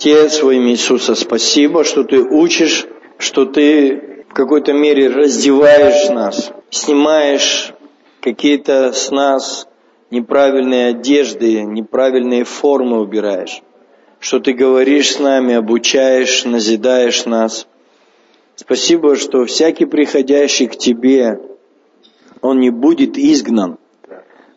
[0.00, 2.86] Отец во имя Иисуса, спасибо, что Ты учишь,
[3.18, 7.74] что Ты в какой-то мере раздеваешь нас, снимаешь
[8.22, 9.68] какие-то с нас
[10.10, 13.60] неправильные одежды, неправильные формы убираешь,
[14.20, 17.66] что Ты говоришь с нами, обучаешь, назидаешь нас.
[18.54, 21.42] Спасибо, что всякий приходящий к Тебе,
[22.40, 23.76] он не будет изгнан,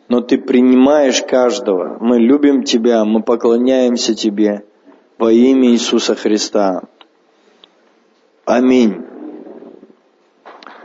[0.08, 1.98] но Ты принимаешь каждого.
[2.00, 4.64] Мы любим Тебя, мы поклоняемся Тебе
[5.18, 6.82] во имя Иисуса Христа.
[8.44, 9.04] Аминь.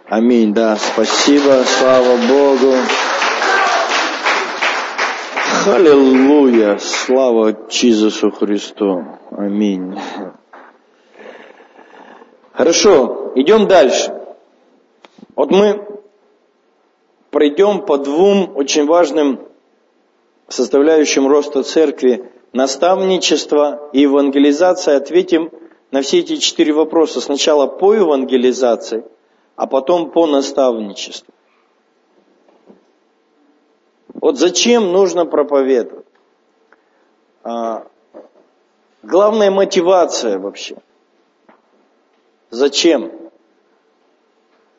[0.08, 2.76] Аминь, да, спасибо, слава Богу.
[5.66, 9.06] Аллилуйя, слава Иисусу Христу.
[9.32, 9.96] Аминь.
[12.54, 14.14] Хорошо, идем дальше.
[15.36, 15.86] Вот мы
[17.30, 19.40] пройдем по двум очень важным
[20.48, 24.98] составляющим роста церкви наставничество и евангелизация.
[24.98, 25.52] Ответим
[25.92, 27.22] на все эти четыре вопроса.
[27.22, 29.04] Сначала по евангелизации,
[29.56, 31.34] а потом по наставничеству.
[34.14, 36.06] Вот зачем нужно проповедовать?
[37.44, 37.88] А,
[39.02, 40.78] главная мотивация вообще.
[42.50, 43.12] Зачем?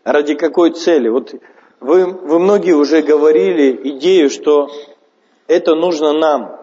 [0.04, 1.08] Ради какой цели?
[1.08, 1.34] Вот
[1.78, 4.70] вы, вы многие уже говорили идею, что
[5.46, 6.59] это нужно нам.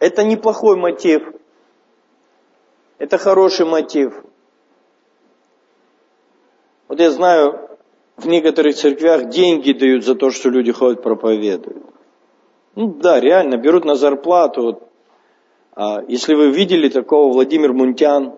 [0.00, 1.22] Это неплохой мотив.
[2.98, 4.14] Это хороший мотив.
[6.88, 7.70] Вот я знаю,
[8.16, 11.84] в некоторых церквях деньги дают за то, что люди ходят проповедуют.
[12.74, 14.82] Ну да, реально, берут на зарплату.
[15.74, 18.34] А если вы видели такого Владимир Мунтян,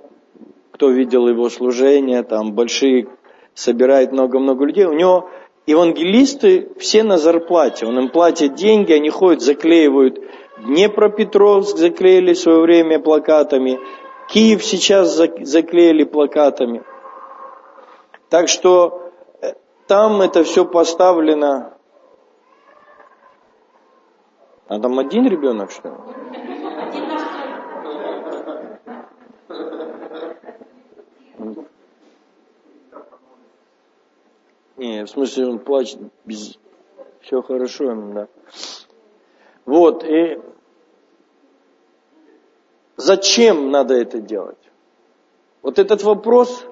[0.73, 3.07] кто видел его служение, там большие,
[3.55, 5.31] собирает много-много людей, у него
[5.67, 10.19] евангелисты все на зарплате, он им платит деньги, они ходят, заклеивают
[10.59, 13.81] Днепропетровск заклеили в свое время плакатами,
[14.29, 16.83] Киев сейчас заклеили плакатами.
[18.29, 19.13] Так что
[19.87, 21.75] там это все поставлено.
[24.69, 25.95] А там один ребенок, что ли?
[34.77, 36.59] Не, в смысле он плачет, без...
[37.21, 38.29] все хорошо ему, да.
[39.65, 40.41] Вот, и
[42.97, 44.59] зачем надо это делать?
[45.63, 46.67] Вот этот вопрос,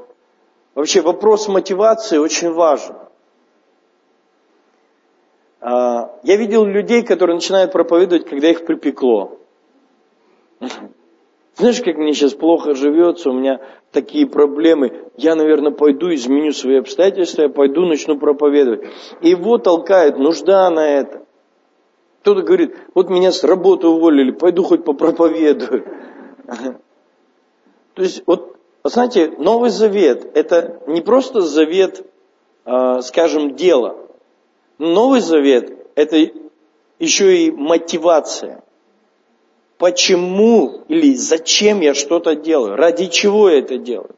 [0.75, 2.97] вообще вопрос мотивации очень важен.
[5.61, 9.39] А, я видел людей, которые начинают проповедовать, когда их припекло.
[11.57, 13.61] Знаешь, как мне сейчас плохо живется, у меня
[13.93, 15.11] такие проблемы.
[15.17, 18.89] Я, наверное, пойду, изменю свои обстоятельства, я пойду, начну проповедовать.
[19.21, 21.27] И его толкает нужда на это.
[22.23, 25.85] Кто-то говорит, вот меня с работы уволили, пойду хоть попроповедую.
[27.95, 32.07] То есть, вот, знаете, Новый Завет– это не просто завет,
[32.65, 33.97] а, скажем, дела–
[34.81, 36.17] Новый Завет– это
[36.99, 38.65] еще и мотивация.
[39.77, 42.77] Почему или зачем я что-то делаю?
[42.77, 44.17] Ради чего я это делаю?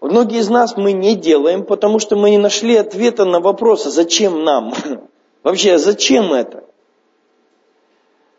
[0.00, 3.90] Многие из нас мы не делаем, потому что мы не нашли ответа на вопрос, а
[3.90, 4.72] зачем нам?
[5.42, 6.64] Вообще, зачем это?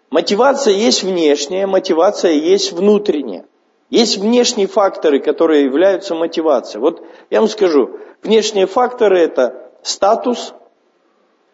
[0.10, 3.46] Мотивация есть внешняя, мотивация есть внутренняя.
[3.90, 6.82] Есть внешние факторы, которые являются мотивацией.
[6.82, 10.54] Вот я вам скажу, внешние факторы это статус.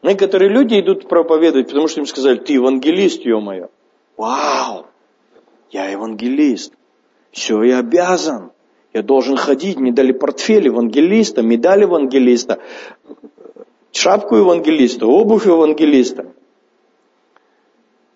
[0.04, 3.70] Некоторые люди идут проповедовать, потому что им сказали, ты евангелист, ё-моё.
[4.18, 4.86] Вау,
[5.72, 6.74] я евангелист.
[7.32, 8.52] Все, я обязан.
[8.94, 9.78] Я должен ходить.
[9.78, 12.60] Мне дали портфель евангелиста, медаль евангелиста,
[13.92, 16.34] шапку евангелиста, обувь евангелиста.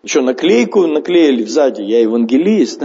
[0.03, 2.81] Еще наклейку наклеили сзади, я евангелист.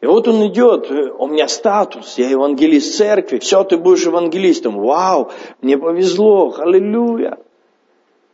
[0.00, 4.78] И вот он идет, у меня статус, я евангелист церкви, все, ты будешь евангелистом.
[4.80, 7.38] Вау, мне повезло, аллилуйя.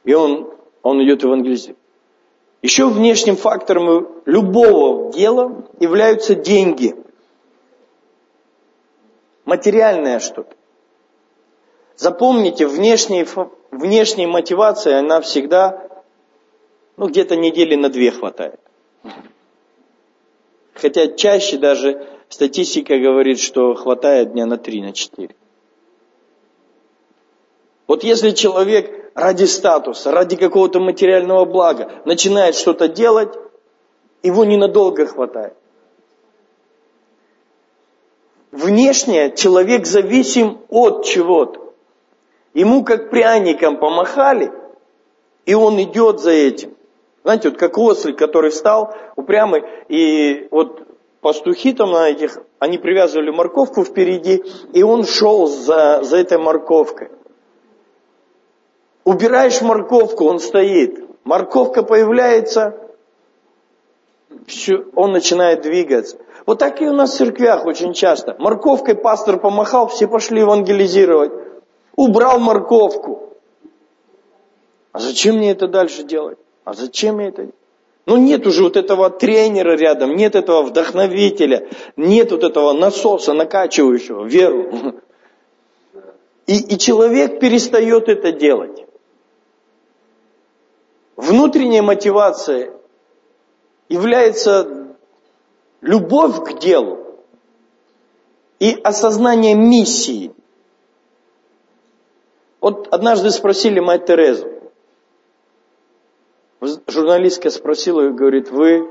[0.04, 0.50] И он,
[0.82, 1.72] он идет евангелист.
[2.62, 6.96] Еще внешним фактором любого дела являются деньги.
[9.44, 10.57] Материальное что-то.
[11.98, 13.26] Запомните, внешняя,
[13.72, 15.90] внешняя мотивация, она всегда,
[16.96, 18.60] ну, где-то недели на две хватает.
[20.74, 25.34] Хотя чаще даже статистика говорит, что хватает дня на три, на четыре.
[27.88, 33.34] Вот если человек ради статуса, ради какого-то материального блага начинает что-то делать,
[34.22, 35.54] его ненадолго хватает.
[38.52, 41.67] Внешне человек зависим от чего-то.
[42.58, 44.50] Ему как пряником помахали,
[45.46, 46.74] и он идет за этим.
[47.22, 50.82] Знаете, вот как ослик, который встал упрямый, и вот
[51.20, 57.10] пастухи там на этих, они привязывали морковку впереди, и он шел за, за этой морковкой.
[59.04, 60.98] Убираешь морковку, он стоит.
[61.22, 62.76] Морковка появляется,
[64.48, 66.16] все, он начинает двигаться.
[66.44, 68.34] Вот так и у нас в церквях очень часто.
[68.40, 71.46] Морковкой пастор помахал, все пошли евангелизировать.
[71.98, 73.34] Убрал морковку.
[74.92, 76.38] А зачем мне это дальше делать?
[76.62, 77.48] А зачем мне это?
[78.06, 84.26] Ну нет уже вот этого тренера рядом, нет этого вдохновителя, нет вот этого насоса, накачивающего
[84.26, 84.94] веру.
[86.46, 88.86] И, и человек перестает это делать.
[91.16, 92.72] Внутренняя мотивация
[93.88, 94.86] является
[95.80, 97.18] любовь к делу
[98.60, 100.32] и осознание миссии.
[102.68, 104.46] Вот однажды спросили мать Терезу,
[106.86, 108.86] журналистка спросила и говорит, вы,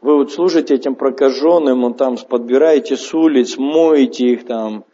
[0.00, 4.84] вы вот служите этим прокаженным, он там подбираете с улиц, моете их там,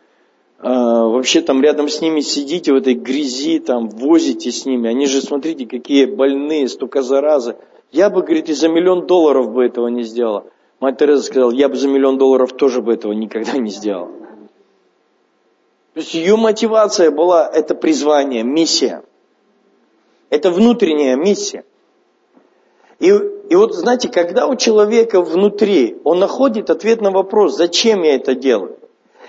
[0.59, 5.05] э, вообще там рядом с ними сидите в этой грязи, там возите с ними, они
[5.05, 7.57] же, смотрите, какие больные, столько заразы.
[7.93, 10.47] Я бы, говорит, и за миллион долларов бы этого не сделала.
[10.81, 14.09] Мать Тереза сказала, я бы за миллион долларов тоже бы этого никогда не сделал.
[15.95, 19.03] То есть ее мотивация была, это призвание, миссия.
[20.29, 21.65] Это внутренняя миссия.
[22.99, 23.07] И,
[23.49, 28.35] и вот, знаете, когда у человека внутри, он находит ответ на вопрос, зачем я это
[28.35, 28.77] делаю.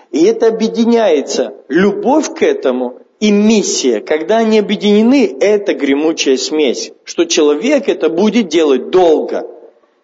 [0.10, 4.02] И это объединяется, любовь к этому и миссия.
[4.02, 6.94] Когда они объединены, это гремучая смесь.
[7.04, 9.48] Что человек это будет делать долго,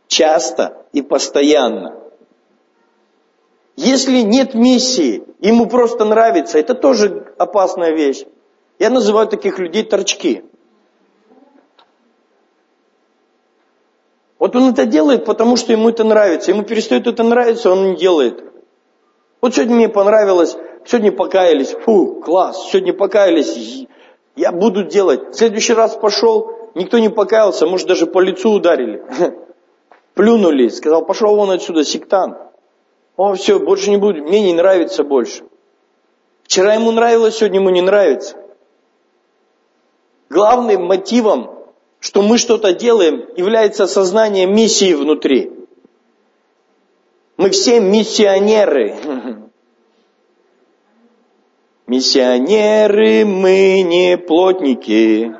[0.08, 2.01] часто и постоянно.
[3.82, 8.26] Если нет миссии, ему просто нравится, это тоже опасная вещь.
[8.78, 10.44] Я называю таких людей торчки.
[14.38, 16.52] Вот он это делает, потому что ему это нравится.
[16.52, 18.44] Ему перестает это нравиться, он не делает.
[19.42, 20.56] Вот сегодня мне понравилось,
[20.86, 23.88] сегодня покаялись, фу, класс, сегодня покаялись,
[24.36, 25.32] я буду делать.
[25.32, 29.04] В следующий раз пошел, никто не покаялся, может даже по лицу ударили.
[30.14, 32.51] Плюнули, сказал, пошел вон отсюда, сектант.
[33.18, 35.44] О, все, больше не буду, мне не нравится больше.
[36.44, 38.36] Вчера ему нравилось, сегодня ему не нравится.
[40.30, 41.62] Главным мотивом
[42.02, 45.52] что мы что-то делаем, является осознание миссии внутри.
[47.38, 48.96] Мы все миссионеры.
[51.86, 55.32] Миссионеры мы не плотники.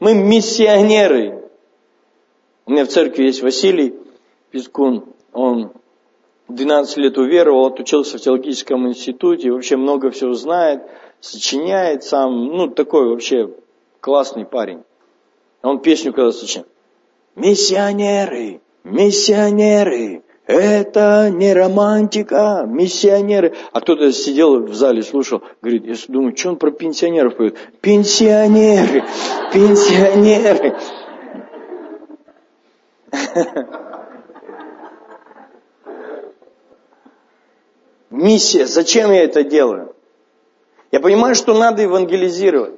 [0.00, 1.48] Мы миссионеры.
[2.66, 3.94] У меня в церкви есть Василий
[4.52, 5.06] Пискун.
[5.32, 5.72] Он
[6.48, 10.82] 12 лет уверовал, отучился в теологическом институте, вообще много всего знает
[11.22, 13.48] сочиняет сам, ну, такой вообще
[14.00, 14.82] классный парень.
[15.62, 16.68] Он песню когда сочиняет.
[17.36, 23.54] Миссионеры, миссионеры, это не романтика, миссионеры.
[23.72, 27.56] А кто-то сидел в зале, слушал, говорит, я думаю, что он про пенсионеров поет?
[27.80, 29.04] Пенсионеры,
[29.52, 30.76] пенсионеры.
[38.12, 39.94] Миссия, зачем я это делаю?
[40.90, 42.74] Я понимаю, что надо евангелизировать.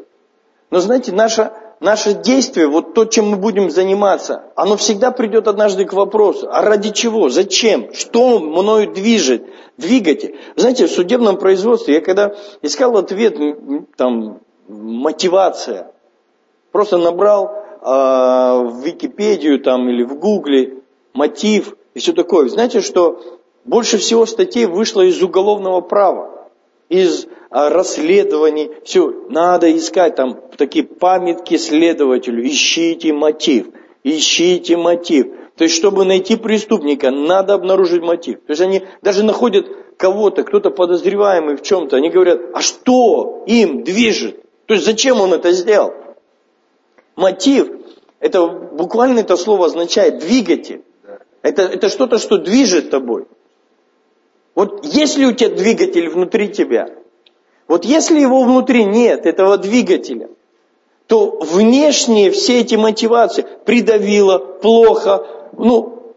[0.71, 1.51] Но знаете, наше,
[1.81, 6.63] наше действие, вот то, чем мы будем заниматься, оно всегда придет однажды к вопросу, а
[6.63, 9.45] ради чего, зачем, что мною движет,
[9.77, 10.37] двигатель.
[10.55, 13.37] Знаете, в судебном производстве, я когда искал ответ,
[13.97, 15.93] там, мотивация,
[16.71, 20.79] просто набрал э, в Википедию там или в Гугле
[21.13, 22.49] мотив и все такое.
[22.49, 23.34] Знаете, что
[23.65, 26.35] больше всего статей вышло из уголовного права
[26.89, 28.71] из а, расследований.
[28.85, 32.47] Все, надо искать там такие памятки следователю.
[32.47, 33.69] Ищите мотив,
[34.03, 35.29] ищите мотив.
[35.57, 38.39] То есть, чтобы найти преступника, надо обнаружить мотив.
[38.41, 39.67] То есть, они даже находят
[39.97, 41.97] кого-то, кто-то подозреваемый в чем-то.
[41.97, 44.43] Они говорят, а что им движет?
[44.67, 45.93] То есть, зачем он это сделал?
[47.17, 47.69] Мотив,
[48.19, 50.83] это буквально это слово означает двигатель.
[51.43, 53.27] Это, это что-то, что движет тобой.
[54.55, 56.89] Вот если у тебя двигатель внутри тебя,
[57.67, 60.29] вот если его внутри нет, этого двигателя,
[61.07, 66.15] то внешние все эти мотивации придавило, плохо, ну,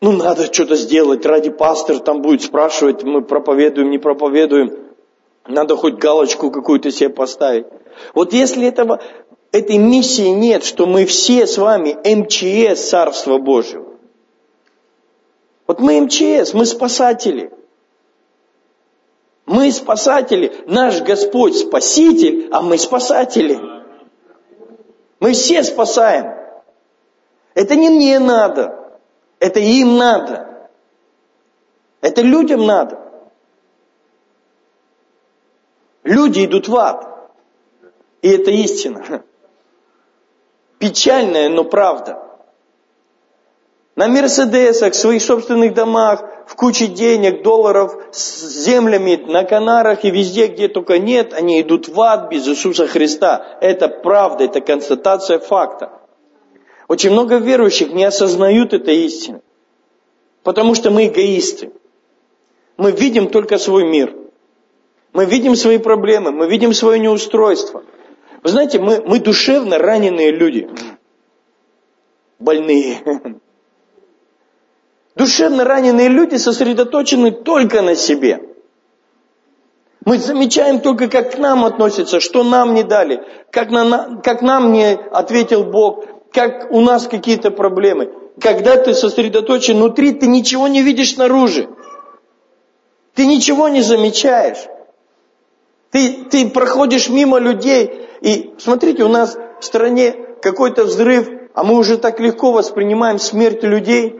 [0.00, 4.76] ну надо что-то сделать, ради пастор там будет спрашивать, мы проповедуем, не проповедуем,
[5.46, 7.66] надо хоть галочку какую-то себе поставить.
[8.14, 9.00] Вот если этого,
[9.52, 13.89] этой миссии нет, что мы все с вами МЧС Царства Божьего,
[15.70, 17.52] вот мы МЧС, мы спасатели.
[19.46, 23.56] Мы спасатели, наш Господь спаситель, а мы спасатели.
[25.20, 26.34] Мы все спасаем.
[27.54, 28.98] Это не мне надо.
[29.38, 30.68] Это им надо.
[32.00, 32.98] Это людям надо.
[36.02, 37.30] Люди идут в ад.
[38.22, 39.22] И это истина.
[40.80, 42.29] Печальная, но правда.
[44.00, 50.10] На Мерседесах, в своих собственных домах, в куче денег, долларов, с землями, на Канарах и
[50.10, 53.58] везде, где только нет, они идут в ад без Иисуса Христа.
[53.60, 55.92] Это правда, это констатация факта.
[56.88, 59.42] Очень много верующих не осознают этой истины.
[60.44, 61.70] Потому что мы эгоисты.
[62.78, 64.16] Мы видим только свой мир.
[65.12, 67.82] Мы видим свои проблемы, мы видим свое неустройство.
[68.42, 70.70] Вы знаете, мы, мы душевно раненые люди.
[72.38, 73.02] Больные.
[75.20, 78.40] Душевно раненые люди сосредоточены только на себе.
[80.02, 83.22] Мы замечаем только, как к нам относятся, что нам не дали,
[83.52, 88.10] как, на, как нам не ответил Бог, как у нас какие-то проблемы.
[88.40, 91.68] Когда ты сосредоточен внутри, ты ничего не видишь снаружи.
[93.14, 94.64] Ты ничего не замечаешь.
[95.90, 101.76] Ты, ты проходишь мимо людей, и смотрите, у нас в стране какой-то взрыв, а мы
[101.76, 104.19] уже так легко воспринимаем смерть людей.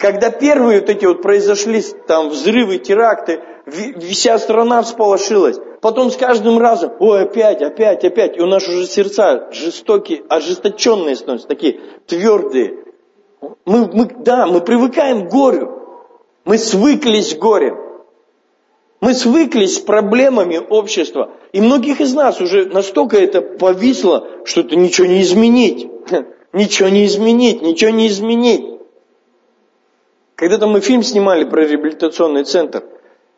[0.00, 3.40] Когда первые вот эти вот произошли там взрывы, теракты,
[4.08, 5.58] вся страна всполошилась.
[5.82, 8.38] Потом с каждым разом, ой, опять, опять, опять.
[8.38, 12.78] И у нас уже сердца жестокие, ожесточенные становятся, такие твердые.
[13.66, 15.70] Мы, мы, да, мы привыкаем к горю.
[16.46, 17.76] Мы свыклись с горем.
[19.02, 21.32] Мы свыклись с проблемами общества.
[21.52, 25.90] И многих из нас уже настолько это повисло, что это ничего не изменить.
[26.54, 28.79] Ничего не изменить, ничего не изменить.
[30.40, 32.82] Когда-то мы фильм снимали про реабилитационный центр.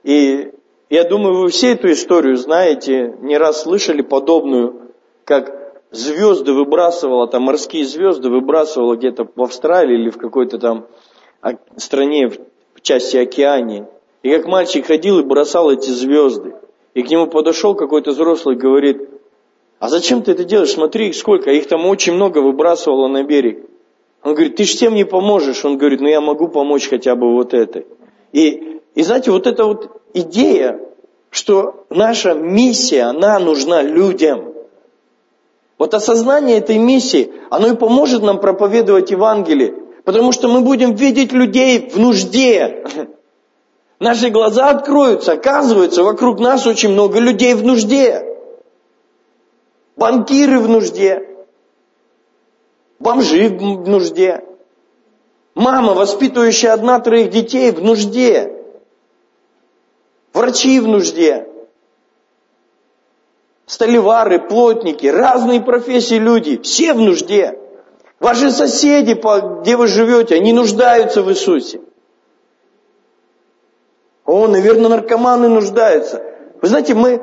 [0.04, 0.52] И
[0.88, 4.92] я думаю, вы все эту историю знаете, не раз слышали подобную,
[5.24, 5.52] как
[5.90, 10.86] звезды выбрасывала, там морские звезды выбрасывала где-то в Австралии или в какой-то там
[11.76, 13.88] стране в части океании.
[14.22, 16.54] И как мальчик ходил и бросал эти звезды.
[16.94, 19.08] И к нему подошел какой-то взрослый и говорит,
[19.80, 20.70] а зачем ты это делаешь?
[20.70, 21.50] Смотри, их сколько.
[21.50, 23.71] Их там очень много выбрасывало на берег.
[24.22, 25.64] Он говорит, ты ж всем не поможешь.
[25.64, 27.86] Он говорит, ну я могу помочь хотя бы вот этой.
[28.32, 30.80] И, и знаете, вот эта вот идея,
[31.30, 34.52] что наша миссия, она нужна людям.
[35.76, 39.74] Вот осознание этой миссии, оно и поможет нам проповедовать Евангелие.
[40.04, 42.84] Потому что мы будем видеть людей в нужде.
[43.98, 45.32] Наши глаза откроются.
[45.32, 48.24] Оказывается, вокруг нас очень много людей в нужде.
[49.96, 51.31] Банкиры в нужде.
[53.02, 54.44] Бомжи в нужде.
[55.56, 58.52] Мама, воспитывающая одна-троих детей в нужде.
[60.32, 61.48] Врачи в нужде.
[63.66, 67.58] Столевары, плотники, разные профессии люди, все в нужде.
[68.20, 69.20] Ваши соседи,
[69.62, 71.80] где вы живете, они нуждаются в Иисусе.
[74.24, 76.22] О, наверное, наркоманы нуждаются.
[76.60, 77.20] Вы знаете, мы,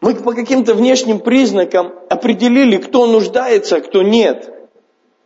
[0.00, 4.54] мы по каким-то внешним признакам определили, кто нуждается, а кто нет.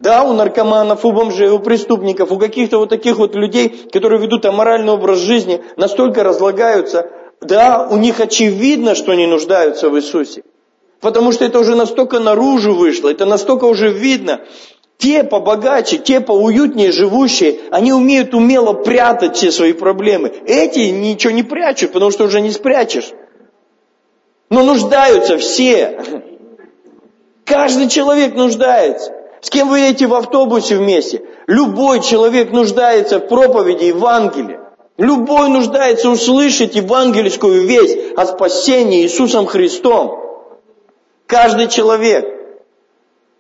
[0.01, 4.47] Да, у наркоманов, у бомжей, у преступников, у каких-то вот таких вот людей, которые ведут
[4.47, 7.11] аморальный образ жизни, настолько разлагаются.
[7.43, 10.43] Да, у них очевидно, что они нуждаются в Иисусе.
[11.03, 14.41] Потому что это уже настолько наружу вышло, это настолько уже видно.
[14.97, 20.33] Те побогаче, те поуютнее живущие, они умеют умело прятать все свои проблемы.
[20.47, 23.11] Эти ничего не прячут, потому что уже не спрячешь.
[24.49, 26.03] Но нуждаются все.
[27.45, 29.20] Каждый человек нуждается.
[29.41, 31.25] С кем вы едете в автобусе вместе?
[31.47, 34.61] Любой человек нуждается в проповеди Евангелия.
[34.99, 40.21] Любой нуждается услышать евангельскую весть о спасении Иисусом Христом.
[41.27, 42.27] Каждый человек.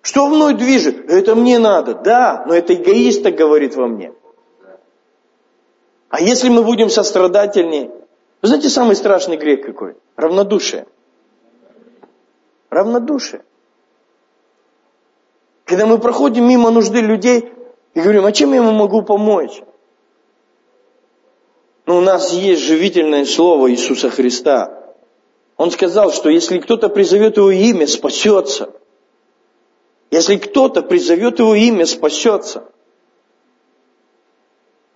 [0.00, 1.10] Что мной движет?
[1.10, 1.94] Это мне надо.
[1.94, 4.12] Да, но это эгоист так говорит во мне.
[6.08, 7.90] А если мы будем сострадательнее?
[8.40, 9.96] Вы знаете, самый страшный грех какой?
[10.16, 10.86] Равнодушие.
[12.70, 13.42] Равнодушие.
[15.70, 17.52] Когда мы проходим мимо нужды людей
[17.94, 19.62] и говорим, а чем я ему могу помочь?
[21.86, 24.92] Но ну, у нас есть живительное слово Иисуса Христа.
[25.56, 28.72] Он сказал, что если кто-то призовет его имя, спасется.
[30.10, 32.64] Если кто-то призовет его имя, спасется.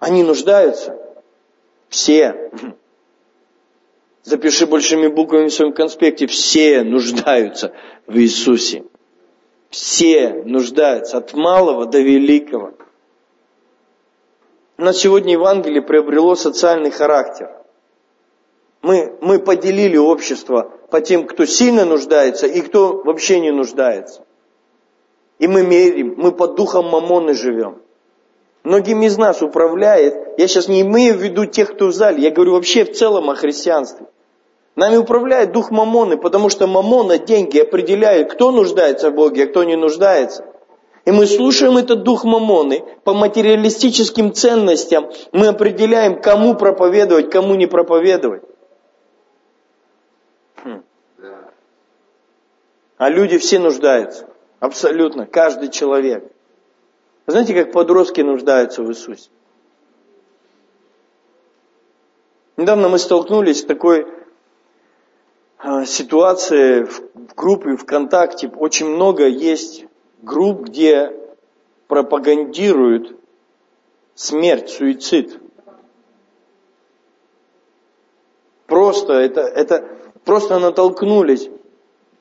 [0.00, 0.98] Они нуждаются.
[1.88, 2.50] Все.
[4.24, 6.26] Запиши большими буквами в своем конспекте.
[6.26, 7.72] Все нуждаются
[8.08, 8.82] в Иисусе.
[9.74, 12.74] Все нуждаются, от малого до великого.
[14.78, 17.50] У нас сегодня Евангелие приобрело социальный характер.
[18.82, 24.24] Мы, мы поделили общество по тем, кто сильно нуждается и кто вообще не нуждается.
[25.40, 27.82] И мы мерим, мы под духом мамоны живем.
[28.62, 32.30] Многими из нас управляет, я сейчас не имею в виду тех, кто в зале, я
[32.30, 34.06] говорю вообще в целом о христианстве.
[34.76, 39.62] Нами управляет дух мамоны, потому что мамона деньги определяет, кто нуждается в Боге, а кто
[39.62, 40.44] не нуждается.
[41.04, 45.10] И мы слушаем этот дух мамоны по материалистическим ценностям.
[45.32, 48.42] Мы определяем, кому проповедовать, кому не проповедовать.
[50.64, 50.82] Хм.
[52.96, 54.26] А люди все нуждаются.
[54.60, 55.26] Абсолютно.
[55.26, 56.24] Каждый человек.
[57.26, 59.28] Знаете, как подростки нуждаются в Иисусе?
[62.56, 64.06] Недавно мы столкнулись с такой
[65.66, 68.48] а, ситуацией в группе ВКонтакте.
[68.48, 69.86] Очень много есть
[70.20, 71.10] групп, где
[71.88, 73.18] пропагандируют
[74.14, 75.40] смерть, суицид.
[78.66, 79.88] Просто это, это
[80.26, 81.48] просто натолкнулись,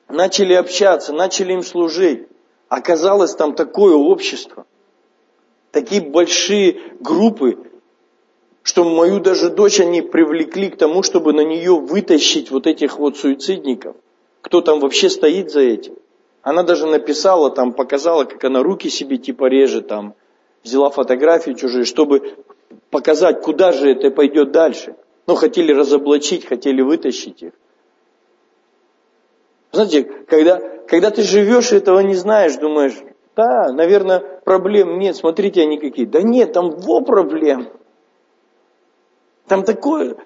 [0.08, 2.26] начали общаться, начали им служить.
[2.70, 4.64] Оказалось там такое общество,
[5.70, 7.58] такие большие группы,
[8.64, 13.18] что мою даже дочь они привлекли к тому, чтобы на нее вытащить вот этих вот
[13.18, 13.94] суицидников.
[14.40, 15.96] Кто там вообще стоит за этим?
[16.40, 20.14] Она даже написала, там, показала, как она руки себе типа режет, там,
[20.62, 22.36] взяла фотографии чужие, чтобы
[22.88, 24.96] показать, куда же это пойдет дальше.
[25.26, 27.52] Ну, хотели разоблачить, хотели вытащить их.
[29.72, 32.96] Знаете, когда, когда ты живешь и этого не знаешь, думаешь,
[33.36, 36.06] да, наверное, проблем нет, смотрите, они какие.
[36.06, 37.68] Да нет, там во проблем.
[39.46, 40.16] Там такое,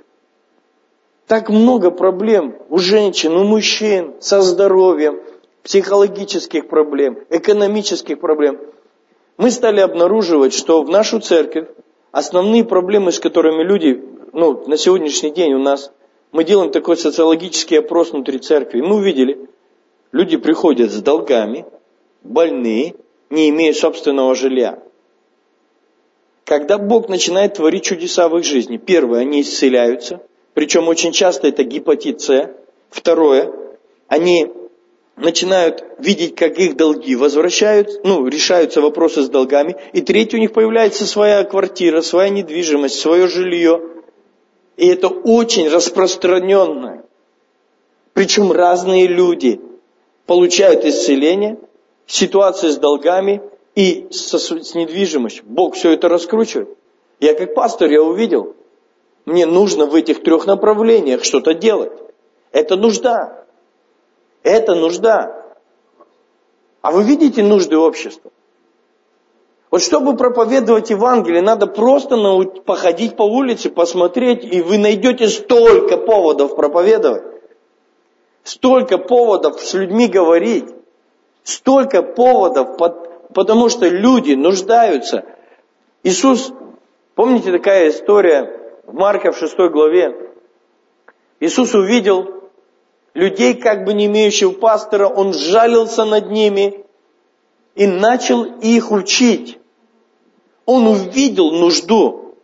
[1.27, 5.21] так много проблем у женщин, у мужчин со здоровьем,
[5.63, 8.59] психологических проблем, экономических проблем,
[9.37, 11.69] мы стали обнаруживать, что в нашу церковь
[12.13, 15.93] основные проблемы, с которыми люди, ну, на сегодняшний день у нас,
[16.33, 19.49] мы делаем такой социологический опрос внутри церкви, мы увидели,
[20.13, 21.67] люди приходят с долгами,
[22.23, 22.95] больные,
[23.31, 24.83] не имея собственного жилья.
[26.49, 30.23] Когда Бог начинает творить чудеса в их жизни, первое, они исцеляются,
[30.55, 32.55] причем очень часто это гепатит С.
[32.89, 33.53] Второе,
[34.07, 34.51] они
[35.17, 39.77] начинают видеть, как их долги возвращают, ну, решаются вопросы с долгами.
[39.93, 43.83] И третье, у них появляется своя квартира, своя недвижимость, свое жилье.
[44.79, 47.05] И это очень распространенное.
[48.15, 49.61] Причем разные люди
[50.25, 51.59] получают исцеление,
[52.07, 53.43] ситуации с долгами
[53.79, 55.45] и со, с недвижимостью.
[55.47, 56.69] Бог все это раскручивает.
[57.21, 58.57] Я как пастор, я увидел,
[59.25, 61.93] мне нужно в этих трех направлениях что-то делать.
[62.51, 63.45] Это нужда.
[64.43, 65.47] Это нужда.
[66.83, 68.33] А вы видите нужды общества?
[69.71, 75.99] Вот чтобы проповедовать Евангелие, надо просто нау- походить по улице, посмотреть, и вы найдете столько
[75.99, 77.23] поводов проповедовать.
[78.43, 80.65] Столько поводов с людьми говорить.
[81.45, 82.77] Столько поводов,
[83.35, 85.25] потому что люди нуждаются.
[86.03, 86.53] Иисус,
[87.15, 90.17] помните такая история в Марка в 6 главе?
[91.41, 92.51] Иисус увидел
[93.15, 96.85] людей, как бы не имеющих пастора, он жалился над ними
[97.75, 99.59] и начал их учить.
[100.67, 102.35] Он увидел нужду.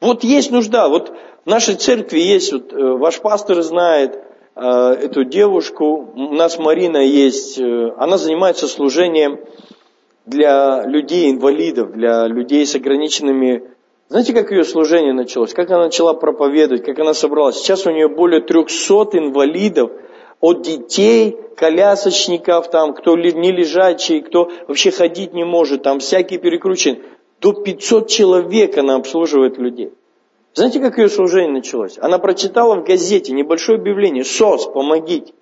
[0.00, 0.88] Вот есть нужда.
[0.88, 1.12] Вот
[1.44, 4.22] в нашей церкви есть, вот, э, ваш пастор знает
[4.60, 9.40] эту девушку, у нас Марина есть, э, она занимается служением
[10.26, 13.72] для людей, инвалидов, для людей с ограниченными
[14.08, 15.54] знаете, как ее служение началось?
[15.54, 17.56] Как она начала проповедовать, как она собралась?
[17.56, 19.90] Сейчас у нее более 300 инвалидов,
[20.38, 27.00] от детей, колясочников, там, кто не лежачий, кто вообще ходить не может, там всякие перекручены.
[27.40, 29.92] До 500 человек она обслуживает людей.
[30.54, 31.98] Знаете, как ее служение началось?
[31.98, 35.32] Она прочитала в газете небольшое объявление «СОС, помогите».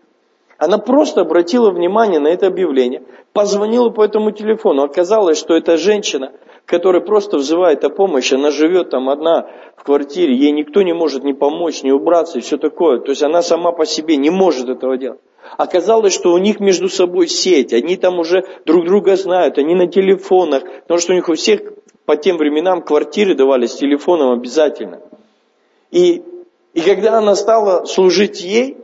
[0.57, 4.83] Она просто обратила внимание на это объявление, позвонила по этому телефону.
[4.83, 6.33] Оказалось, что эта женщина–
[6.71, 11.25] которая просто взывает о помощи, она живет там одна в квартире, ей никто не может
[11.25, 13.01] ни помочь, ни убраться и все такое.
[13.01, 15.19] То есть она сама по себе не может этого делать.
[15.57, 19.89] Оказалось, что у них между собой сеть, они там уже друг друга знают, они на
[19.89, 21.61] телефонах, потому что у них у всех
[22.11, 25.01] по тем временам квартиры давались телефоном обязательно.
[25.93, 26.25] И,
[26.75, 28.79] и когда она стала служить ей,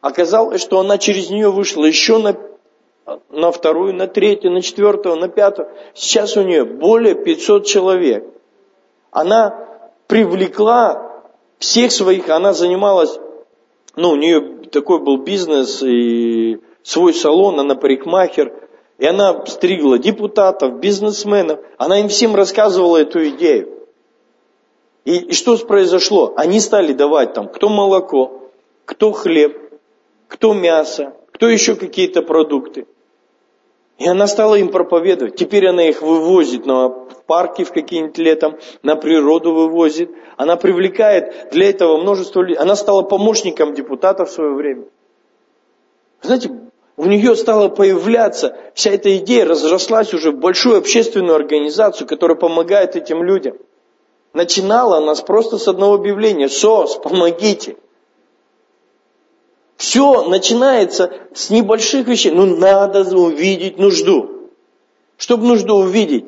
[0.00, 2.36] оказалось, что она через нее вышла еще на
[3.30, 5.68] на вторую, на третью, на четвертую, на пятую.
[5.94, 8.24] Сейчас у нее более 500 человек.
[9.12, 9.64] Она
[10.08, 11.22] привлекла
[11.60, 13.20] всех своих, она занималась,
[13.94, 18.52] ну, у нее такой был бизнес и свой салон, она парикмахер,
[18.98, 23.78] и она стригла депутатов, бизнесменов, она им всем рассказывала эту идею.
[25.04, 26.34] И, и что произошло?
[26.36, 28.50] Они стали давать там, кто молоко,
[28.84, 29.56] кто хлеб,
[30.26, 32.86] кто мясо, кто еще какие-то продукты.
[33.98, 35.36] И она стала им проповедовать.
[35.36, 36.88] Теперь она их вывозит на
[37.26, 40.10] парки в какие-нибудь летом, на природу вывозит.
[40.36, 42.56] Она привлекает для этого множество людей.
[42.56, 44.84] Она стала помощником депутата в свое время.
[46.22, 46.50] Знаете,
[46.98, 52.96] у нее стала появляться вся эта идея, разрослась уже в большую общественную организацию, которая помогает
[52.96, 53.56] этим людям.
[54.32, 56.48] Начинала она просто с одного объявления.
[56.48, 57.76] СОС, помогите.
[59.76, 62.32] Все начинается с небольших вещей.
[62.32, 64.50] Ну, надо увидеть нужду.
[65.16, 66.26] Чтобы нужду увидеть,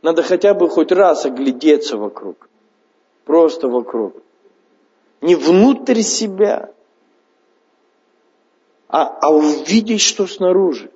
[0.00, 2.48] надо хотя бы хоть раз оглядеться вокруг.
[3.26, 4.14] Просто вокруг.
[5.20, 6.70] Не внутрь себя,
[8.88, 10.90] а, а увидеть, что снаружи.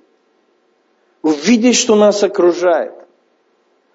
[1.21, 2.93] Увидеть, что нас окружает.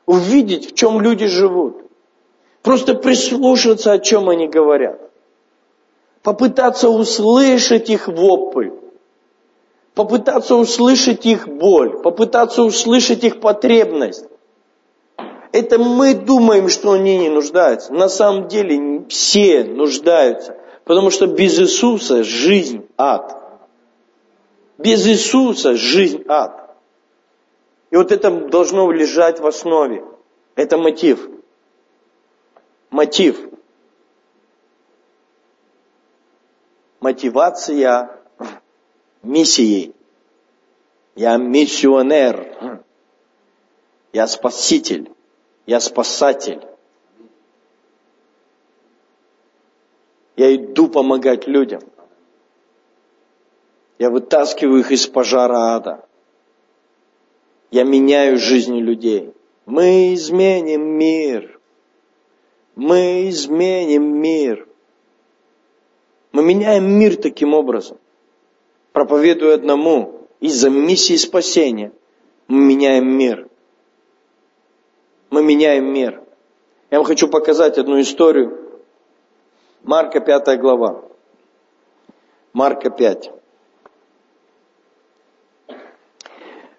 [0.07, 1.83] Увидеть, в чем люди живут.
[2.63, 5.01] Просто прислушаться, о чем они говорят.
[6.23, 8.71] Попытаться услышать их вопль.
[9.95, 11.99] Попытаться услышать их боль.
[12.03, 14.25] Попытаться услышать их потребность.
[15.51, 17.93] Это мы думаем, что они не нуждаются.
[17.93, 20.57] На самом деле все нуждаются.
[20.85, 23.48] Потому что без Иисуса жизнь ад.
[24.79, 26.77] Без Иисуса жизнь ад.
[27.91, 30.05] И вот это должно лежать в основе.
[30.55, 31.29] Это мотив
[32.91, 33.49] мотив.
[37.01, 38.21] Мотивация
[39.23, 39.95] миссией.
[41.15, 42.83] Я миссионер.
[44.13, 45.11] Я спаситель.
[45.67, 46.67] Я спасатель.
[50.37, 51.83] Я иду помогать людям.
[53.99, 56.05] Я вытаскиваю их из пожара ада.
[57.71, 59.33] Я меняю жизни людей.
[59.67, 61.59] Мы изменим мир
[62.79, 64.69] мы изменим мир.
[66.31, 67.99] Мы меняем мир таким образом.
[68.93, 71.91] Проповедуя одному из-за миссии спасения,
[72.47, 73.49] мы меняем мир.
[75.31, 76.23] Мы меняем мир.
[76.93, 78.81] Я вам хочу показать одну историю.
[79.83, 81.03] Марка 5 глава.
[82.53, 83.33] Марка 5.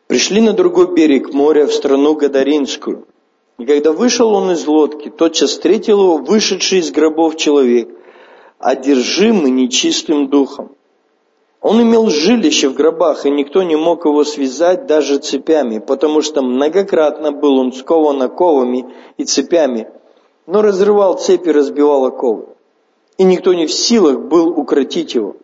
[0.10, 3.08] Пришли на другой берег моря в страну Гадаринскую–
[3.60, 7.90] и когда вышел он из лодки, тотчас встретил его вышедший из гробов человек,
[8.58, 10.72] одержимый нечистым духом.
[11.60, 16.42] Он имел жилище в гробах, и никто не мог его связать даже цепями, потому что
[16.42, 18.86] многократно был он скован оковами
[19.18, 19.90] и цепями,
[20.48, 22.46] но разрывал цепи, разбивал оковы.
[23.18, 25.36] И никто не в силах был укротить его.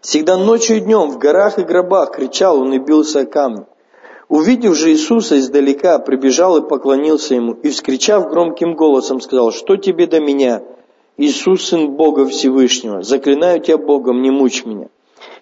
[0.00, 3.64] Всегда ночью и днем в горах и гробах кричал он и бился о камни.
[4.28, 10.06] Увидев же Иисуса издалека, прибежал и поклонился ему, и, вскричав громким голосом, сказал, «Что тебе
[10.06, 10.62] до меня,
[11.16, 13.02] Иисус, Сын Бога Всевышнего?
[13.02, 14.88] Заклинаю тебя Богом, не мучь меня».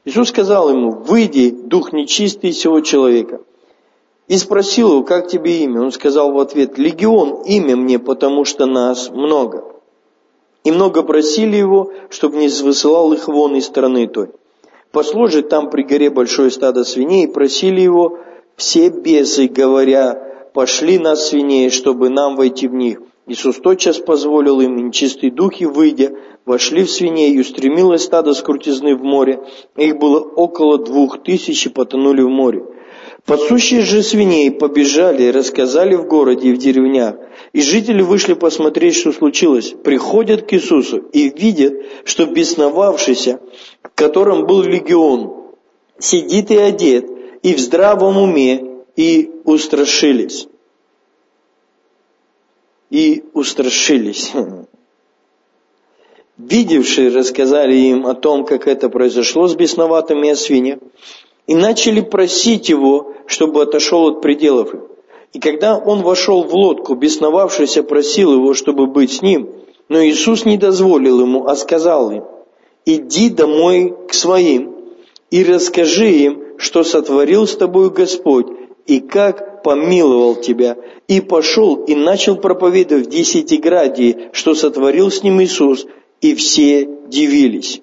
[0.05, 3.41] Иисус сказал ему, «Выйди, дух нечистый сего человека».
[4.29, 8.67] И спросил его, «Как тебе имя?» Он сказал в ответ, «Легион, имя мне, потому что
[8.67, 9.65] нас много».
[10.63, 14.31] И много просили его, чтобы не высылал их вон из страны той.
[14.97, 18.19] Послужит там при горе большое стадо свиней, и просили его,
[18.57, 23.03] все бесы, говоря, пошли на свиней, чтобы нам войти в них.
[23.27, 28.41] Иисус тотчас позволил им, и нечистые духи, выйдя, вошли в свиней, и устремилось стадо с
[28.41, 29.43] крутизны в море.
[29.77, 32.65] Их было около двух тысяч, и потонули в море.
[33.27, 37.17] Пасущие же свиней побежали и рассказали в городе и в деревнях.
[37.53, 39.75] И жители вышли посмотреть, что случилось.
[39.83, 43.41] Приходят к Иисусу и видят, что бесновавшийся,
[43.97, 45.47] которым был легион,
[45.99, 47.11] сидит и одет,
[47.43, 50.47] и в здравом уме, и устрашились.
[52.91, 54.33] И устрашились.
[56.39, 60.79] Видевшие рассказали им о том, как это произошло с бесноватыми освинья,
[61.47, 64.81] и начали просить его, чтобы отошел от пределов их.
[65.33, 69.51] И когда он вошел в лодку, бесновавшийся просил его, чтобы быть с ним,
[69.89, 72.25] но Иисус не дозволил ему, а сказал им,
[72.85, 74.75] иди домой к своим
[75.31, 78.47] и расскажи им, что сотворил с тобой Господь,
[78.87, 80.77] и как помиловал тебя,
[81.09, 85.87] и пошел и начал проповедовать в Десятиградии, что сотворил с ним Иисус,
[86.21, 87.83] и все дивились.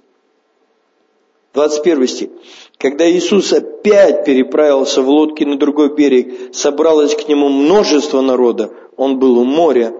[1.54, 2.30] 21 стих.
[2.78, 9.20] Когда Иисус опять переправился в лодке на другой берег, собралось к нему множество народа, он
[9.20, 9.94] был у моря,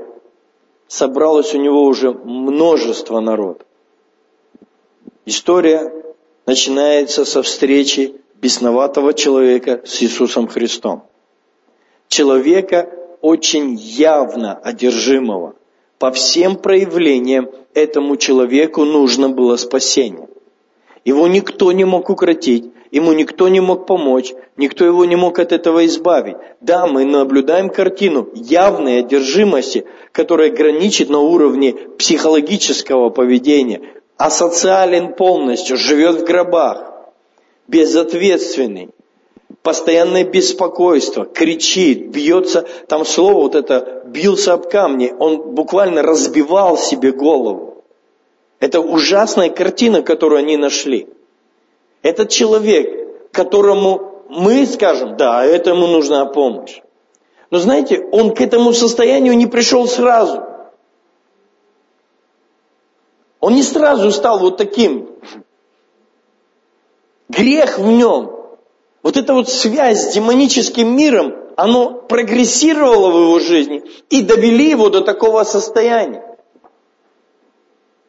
[0.88, 3.66] собралось у него уже множество народа.
[5.26, 5.94] История
[6.46, 11.04] начинается со встречи бесноватого человека с Иисусом Христом.
[12.10, 12.90] Человека
[13.22, 15.56] очень явно одержимого,
[15.98, 20.28] по всем проявлениям этому человеку нужно было спасение.
[21.06, 25.52] Его никто не мог укротить, ему никто не мог помочь, никто его не мог от
[25.52, 26.38] этого избавить.
[26.62, 33.82] Да, мы наблюдаем картину явной одержимости, которая граничит на уровне психологического поведения,
[34.16, 36.94] асоциален полностью, живет в гробах,
[37.68, 38.90] безответственный,
[39.62, 47.12] постоянное беспокойство, кричит, бьется, там слово вот это, бился об камни, он буквально разбивал себе
[47.12, 47.73] голову.
[48.64, 51.10] Это ужасная картина, которую они нашли.
[52.02, 56.80] Этот человек, которому мы скажем, да, этому нужна помощь.
[57.50, 60.46] Но знаете, он к этому состоянию не пришел сразу.
[63.42, 65.10] Он не сразу стал вот таким.
[67.28, 68.32] Грех в нем
[69.02, 74.88] вот эта вот связь с демоническим миром, оно прогрессировало в его жизни и довели его
[74.88, 76.33] до такого состояния.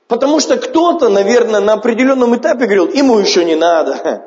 [0.09, 4.25] Потому что кто-то, наверное, на определенном этапе говорил, ему еще не надо.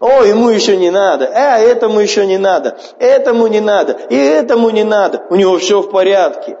[0.00, 4.70] О, ему еще не надо, а этому еще не надо, этому не надо, и этому
[4.70, 5.24] не надо.
[5.30, 6.56] У него все в порядке.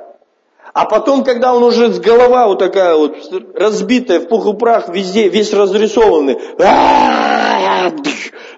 [0.72, 3.16] А потом, когда он уже с голова вот такая вот
[3.54, 6.38] разбитая, в пух и прах, везде, весь разрисованный,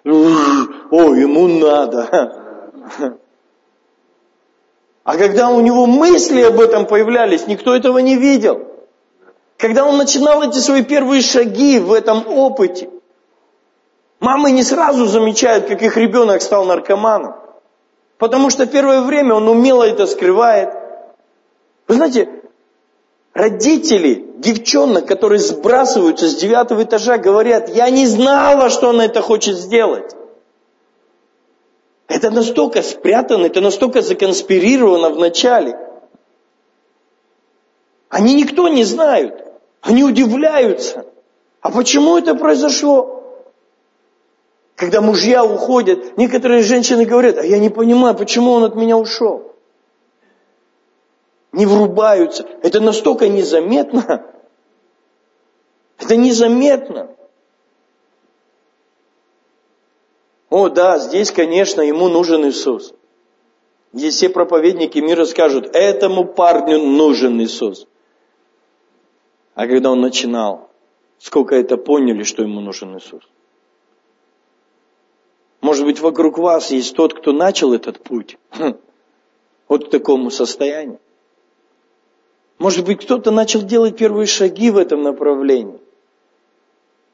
[0.05, 2.33] о, ему надо.
[5.03, 8.69] А когда у него мысли об этом появлялись, никто этого не видел.
[9.61, 12.88] Когда он начинал эти свои первые шаги в этом опыте,
[14.18, 17.35] мамы не сразу замечают, как их ребенок стал наркоманом.
[18.16, 20.73] Потому что первое время он умело это скрывает.
[21.88, 22.31] Вы знаете,
[23.35, 29.57] родители девчонок, которые сбрасываются с девятого этажа, говорят, я не знала, что она это хочет
[29.57, 30.14] сделать.
[32.09, 35.79] Это настолько спрятано, это настолько законспирировано в начале.
[38.09, 39.50] Они никто не знают.
[39.83, 41.07] Они удивляются.
[41.61, 43.21] А почему это произошло?
[44.77, 49.55] Когда мужья уходят, некоторые женщины говорят, а я не понимаю, почему он от меня ушел.
[51.53, 52.47] Не врубаются.
[52.62, 54.25] Это настолько незаметно.
[55.99, 57.11] Это незаметно.
[60.49, 62.95] О, да, здесь, конечно, ему нужен Иисус.
[63.93, 67.87] Здесь все проповедники мира скажут, этому парню нужен Иисус.
[69.61, 70.70] А когда он начинал,
[71.18, 73.23] сколько это поняли, что ему нужен Иисус?
[75.61, 78.79] Может быть, вокруг вас есть тот, кто начал этот путь хм,
[79.68, 80.99] вот к такому состоянию.
[82.59, 85.79] Может быть, кто-то начал делать первые шаги в этом направлении.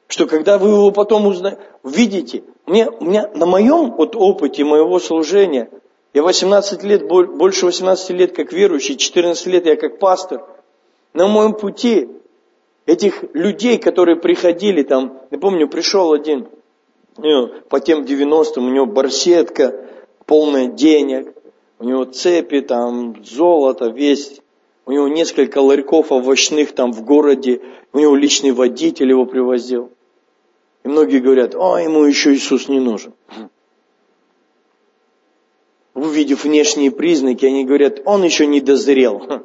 [0.07, 4.99] Что когда вы его потом узнаете, видите, мне, у меня на моем вот опыте моего
[4.99, 5.69] служения,
[6.13, 10.47] я 18 лет, больше 18 лет как верующий, 14 лет я как пастор,
[11.13, 12.07] на моем пути
[12.87, 16.47] этих людей, которые приходили там, я помню, пришел один,
[17.69, 19.87] по тем 90-м, у него барсетка,
[20.25, 21.33] полная денег,
[21.79, 24.39] у него цепи, там, золото, весь,
[24.85, 29.91] у него несколько ларьков овощных там в городе, у него личный водитель его привозил.
[30.83, 33.13] И многие говорят, а ему еще Иисус не нужен.
[35.93, 39.43] Увидев внешние признаки, они говорят, он еще не дозрел.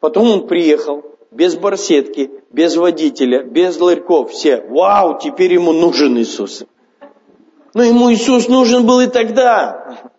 [0.00, 6.64] Потом он приехал, без барсетки, без водителя, без ларьков, все, вау, теперь ему нужен Иисус.
[7.74, 10.10] Но ему Иисус нужен был и тогда.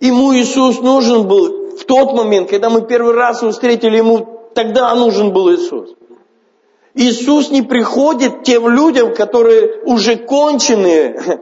[0.00, 4.92] Ему Иисус нужен был в тот момент, когда мы первый раз его встретили, ему тогда
[4.94, 5.94] нужен был Иисус.
[6.94, 11.40] Иисус не приходит тем людям, которые уже конченые.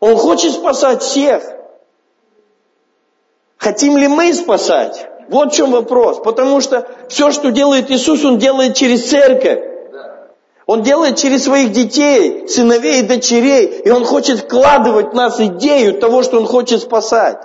[0.00, 1.42] Он хочет спасать всех.
[3.58, 5.08] Хотим ли мы спасать?
[5.28, 6.20] Вот в чем вопрос.
[6.22, 9.60] Потому что все, что делает Иисус, Он делает через церковь.
[10.66, 13.82] Он делает через своих детей, сыновей и дочерей.
[13.84, 17.38] И Он хочет вкладывать в нас идею того, что Он хочет спасать.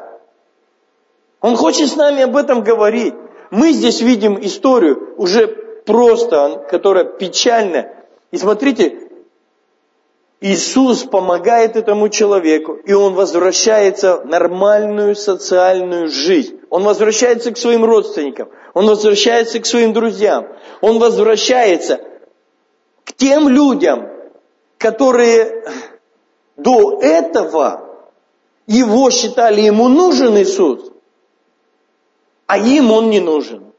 [1.42, 3.14] Он хочет с нами об этом говорить.
[3.52, 5.48] Мы здесь видим историю уже
[5.86, 8.06] просто, которая печальная.
[8.32, 9.03] И смотрите,
[10.46, 16.60] Иисус помогает этому человеку, и он возвращается в нормальную социальную жизнь.
[16.70, 20.48] Он возвращается к своим родственникам, он возвращается к своим друзьям,
[20.82, 22.02] он возвращается
[23.06, 24.10] к тем людям,
[24.78, 25.64] которые
[26.58, 28.10] до этого
[28.68, 30.92] его считали, ему нужен Иисус,
[32.48, 33.74] а им он не нужен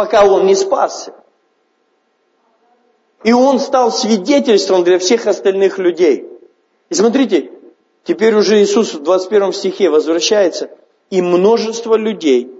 [0.00, 1.12] пока он не спасся.
[3.22, 6.26] И он стал свидетельством для всех остальных людей.
[6.88, 7.50] И смотрите,
[8.04, 10.70] теперь уже Иисус в 21 стихе возвращается,
[11.10, 12.50] и множество людей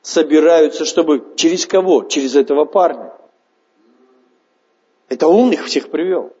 [0.00, 2.04] собираются, чтобы через кого?
[2.04, 3.12] Через этого парня.
[5.08, 6.32] Это он их всех привел.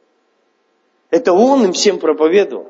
[1.10, 2.68] Это он им всем проповедовал.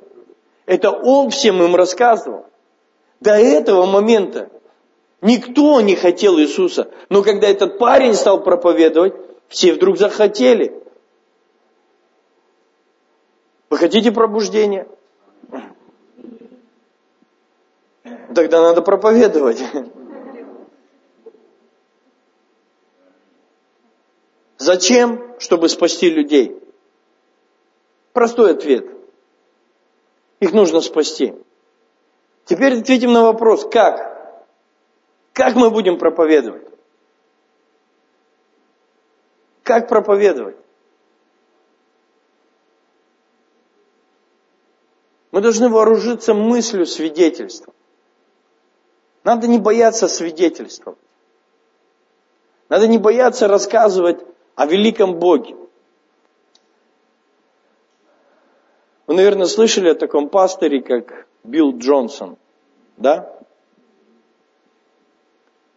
[0.67, 2.47] Это он всем им рассказывал.
[3.21, 4.49] До этого момента
[5.21, 6.91] никто не хотел Иисуса.
[7.09, 9.15] Но когда этот парень стал проповедовать,
[9.49, 10.75] все вдруг захотели.
[13.71, 14.87] Вы хотите пробуждения?
[18.35, 19.63] Тогда надо проповедовать.
[24.59, 25.35] Зачем?
[25.39, 26.61] Чтобы спасти людей.
[28.13, 28.87] Простой ответ.
[30.41, 31.35] Их нужно спасти.
[32.45, 34.45] Теперь ответим на вопрос, как?
[35.33, 36.68] Как мы будем проповедовать?
[39.69, 40.57] Как проповедовать?
[45.31, 47.75] Мы должны вооружиться мыслью свидетельства.
[49.25, 50.97] Надо не бояться свидетельства.
[52.71, 55.55] Надо не бояться рассказывать о великом Боге.
[59.07, 62.39] Вы, наверное, слышали о таком пасторе, как Билл Джонсон,
[62.97, 63.39] да?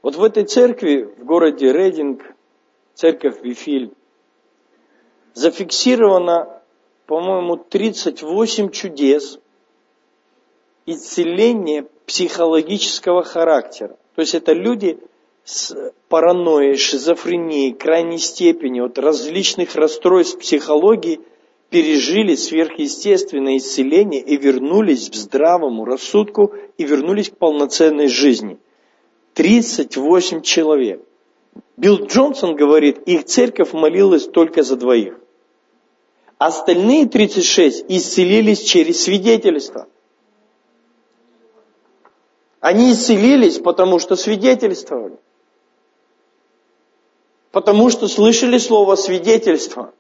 [0.02, 2.24] Вот в этой церкви в городе Рейдинг,
[2.94, 3.92] церковь Вифиль,
[5.34, 6.62] зафиксировано,
[7.06, 9.40] по-моему, 38 чудес
[10.86, 13.98] исцеления психологического характера.
[14.16, 15.00] То есть это люди
[15.44, 15.76] с
[16.10, 21.22] паранойей, шизофренией, крайней степени, вот различных расстройств психологии–
[21.72, 28.60] пережили сверхъестественное исцеление и вернулись к здравому рассудку и вернулись к полноценной жизни.
[29.36, 31.02] 38 человек.
[31.82, 35.16] Билл Джонсон говорит, их церковь молилась только за двоих.
[36.38, 39.88] Остальные 36 исцелились через свидетельство.
[42.60, 45.18] Они исцелились, потому что свидетельствовали.
[47.50, 49.92] Потому что слышали слово свидетельство.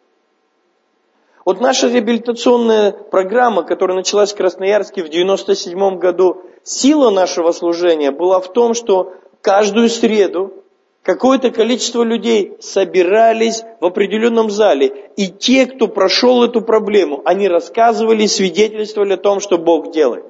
[1.45, 8.39] Вот наша реабилитационная программа, которая началась в Красноярске в 1997 году, сила нашего служения была
[8.39, 10.60] в том, что каждую среду
[11.03, 15.11] какое-то количество людей собирались в определенном зале.
[15.15, 20.25] И те, кто прошел эту проблему, они рассказывали, свидетельствовали о том, что Бог делает.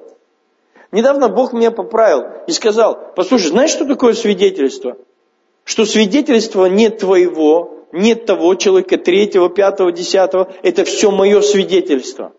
[0.90, 4.96] Недавно Бог меня поправил и сказал, послушай, знаешь, что такое свидетельство?
[5.64, 10.52] Что свидетельство не твоего, нет того человека, третьего, пятого, десятого.
[10.62, 12.32] Это все мое свидетельство.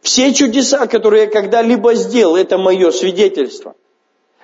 [0.00, 3.74] Все чудеса, которые я когда-либо сделал, это мое свидетельство.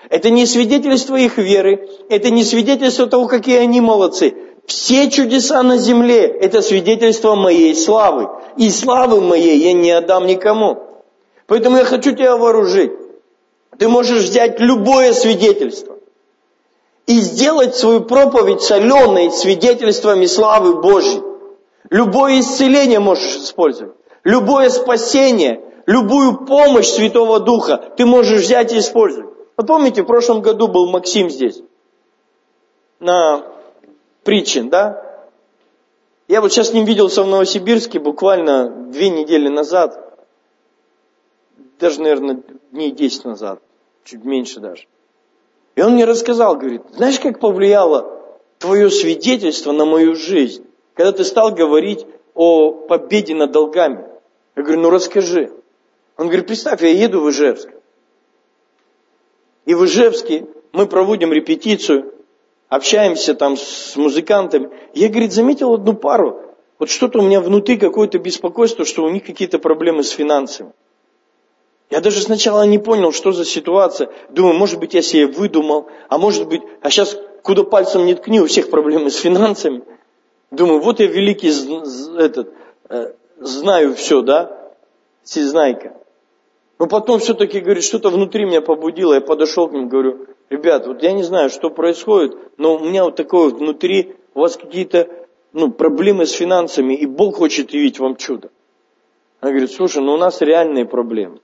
[0.08, 4.34] Это не свидетельство их веры, это не свидетельство того, какие они молодцы.
[4.66, 8.28] Все чудеса на земле– это свидетельство моей славы.
[8.56, 10.82] И славы моей я не отдам никому.
[11.46, 12.92] Поэтому я хочу тебя вооружить.
[13.78, 15.96] Ты можешь взять любое свидетельство
[17.06, 21.22] и сделать свою проповедь соленой свидетельствами славы Божьей.
[21.90, 29.35] Любое исцеление можешь использовать, любое спасение, любую помощь Святого Духа ты можешь взять и использовать.
[29.56, 31.62] Вот помните, в прошлом году был Максим здесь,
[33.00, 33.44] на
[34.22, 35.02] причин, да?
[36.28, 40.02] Я вот сейчас с ним виделся в Новосибирске буквально две недели назад,
[41.78, 43.60] даже, наверное, дней десять назад,
[44.04, 44.86] чуть меньше даже.
[45.74, 48.22] И он мне рассказал, говорит, знаешь, как повлияло
[48.58, 54.04] твое свидетельство на мою жизнь, когда ты стал говорить о победе над долгами?
[54.56, 55.52] Я говорю, ну расскажи.
[56.16, 57.68] Он говорит, представь, я еду в Ижевск.
[59.66, 62.14] И в Ижевске мы проводим репетицию,
[62.68, 64.70] общаемся там с музыкантами.
[64.94, 66.40] Я, говорит, заметил одну пару.
[66.78, 70.72] Вот что-то у меня внутри какое-то беспокойство, что у них какие-то проблемы с финансами.
[71.90, 74.10] Я даже сначала не понял, что за ситуация.
[74.30, 78.40] Думаю, может быть, я себе выдумал, а может быть, а сейчас куда пальцем не ткни,
[78.40, 79.82] у всех проблемы с финансами.
[80.50, 81.52] Думаю, вот я великий
[82.18, 82.52] этот,
[82.88, 84.72] э, знаю все, да,
[85.22, 85.96] всезнайка.
[86.78, 89.14] Но потом все-таки, говорит, что-то внутри меня побудило.
[89.14, 93.04] Я подошел к ним, говорю, ребят, вот я не знаю, что происходит, но у меня
[93.04, 95.08] вот такое вот внутри, у вас какие-то
[95.52, 98.50] ну, проблемы с финансами, и Бог хочет явить вам чудо.
[99.40, 101.40] Она говорит, слушай, ну у нас реальные проблемы.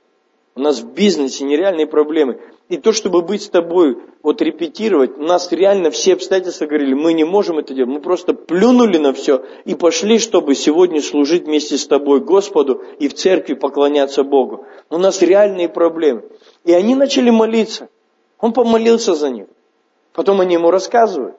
[0.54, 2.38] У нас в бизнесе нереальные проблемы.
[2.68, 7.14] И то, чтобы быть с тобой, вот репетировать, у нас реально все обстоятельства говорили, мы
[7.14, 7.90] не можем это делать.
[7.90, 13.08] Мы просто плюнули на все и пошли, чтобы сегодня служить вместе с тобой Господу и
[13.08, 14.66] в церкви поклоняться Богу.
[14.90, 16.22] У нас реальные проблемы.
[16.64, 17.88] И они начали молиться.
[18.38, 19.46] Он помолился за них.
[20.12, 21.36] Потом они ему рассказывают.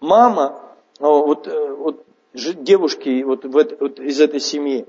[0.00, 0.60] Мама,
[1.00, 4.86] вот, э, вот девушки вот, вот из этой семьи,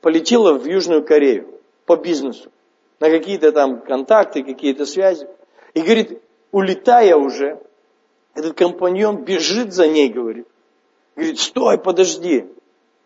[0.00, 1.48] полетела в Южную Корею
[1.86, 2.50] по бизнесу
[3.00, 5.26] на какие-то там контакты, какие-то связи.
[5.74, 6.22] И говорит,
[6.52, 7.60] улетая уже,
[8.34, 10.46] Этот компаньон бежит за ней, говорит.
[11.16, 12.46] Говорит, стой, подожди.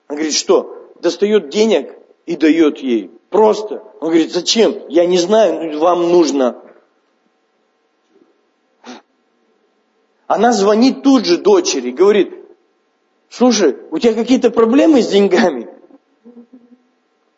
[0.09, 0.91] Он говорит, что?
[1.01, 1.95] Достает денег
[2.27, 3.11] и дает ей.
[3.31, 3.83] Просто.
[4.01, 4.75] Он говорит, зачем?
[4.89, 6.61] Я не знаю, вам нужно.
[10.27, 12.35] Она звонит тут же дочери, говорит,
[13.29, 15.69] слушай, у тебя какие-то проблемы с деньгами?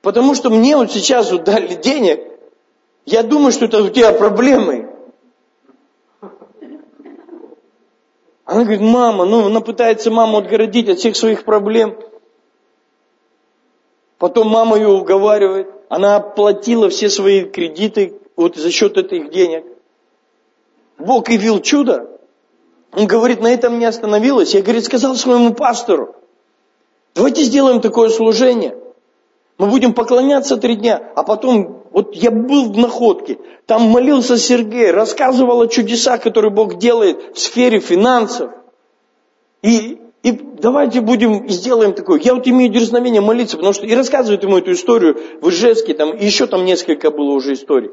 [0.03, 2.36] Потому что мне вот сейчас вот дали денег,
[3.07, 4.93] я думаю, что это у тебя проблемы.
[8.45, 11.97] Она говорит, мама, ну она пытается маму отгородить от всех своих проблем.
[14.19, 15.69] Потом мама ее уговаривает.
[15.89, 19.65] Она оплатила все свои кредиты вот за счет этих денег.
[20.99, 22.09] Бог явил чудо.
[22.93, 24.55] Он говорит, на этом не остановилась.
[24.55, 26.17] Я, говорит, сказал своему пастору,
[27.15, 28.77] давайте сделаем такое служение.
[29.59, 34.91] Мы будем поклоняться три дня, а потом, вот я был в находке, там молился Сергей,
[34.91, 38.51] рассказывал о чудесах, которые Бог делает в сфере финансов.
[39.63, 42.21] И, и давайте будем, сделаем такое.
[42.21, 46.15] Я вот имею дерзновение молиться, потому что и рассказывают ему эту историю в Ижевске, там,
[46.15, 47.93] и еще там несколько было уже историй.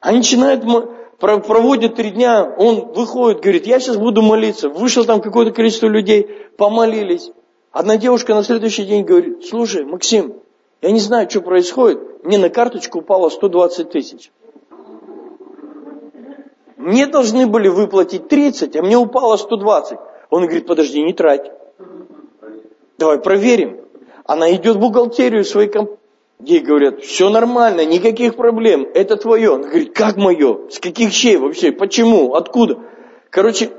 [0.00, 0.64] Они начинают,
[1.18, 4.70] проводят три дня, он выходит, говорит, я сейчас буду молиться.
[4.70, 7.30] Вышло там какое-то количество людей, помолились.
[7.72, 10.36] Одна девушка на следующий день говорит, слушай, Максим,
[10.80, 12.00] я не знаю, что происходит.
[12.26, 14.32] Мне на карточку упало 120 тысяч.
[16.76, 19.96] Мне должны были выплатить 30, а мне упало 120.
[20.30, 21.52] Он говорит, подожди, не трать.
[22.98, 23.80] Давай проверим.
[24.24, 26.00] Она идет в бухгалтерию своей компании.
[26.40, 29.52] Ей говорят, все нормально, никаких проблем, это твое.
[29.52, 30.68] Он говорит, как мое?
[30.68, 31.70] С каких щей вообще?
[31.70, 32.34] Почему?
[32.34, 32.80] Откуда?
[33.30, 33.70] Короче,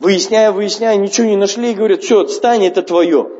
[0.00, 3.30] выясняя, выясняя, ничего не нашли и говорят, все, отстань, это твое.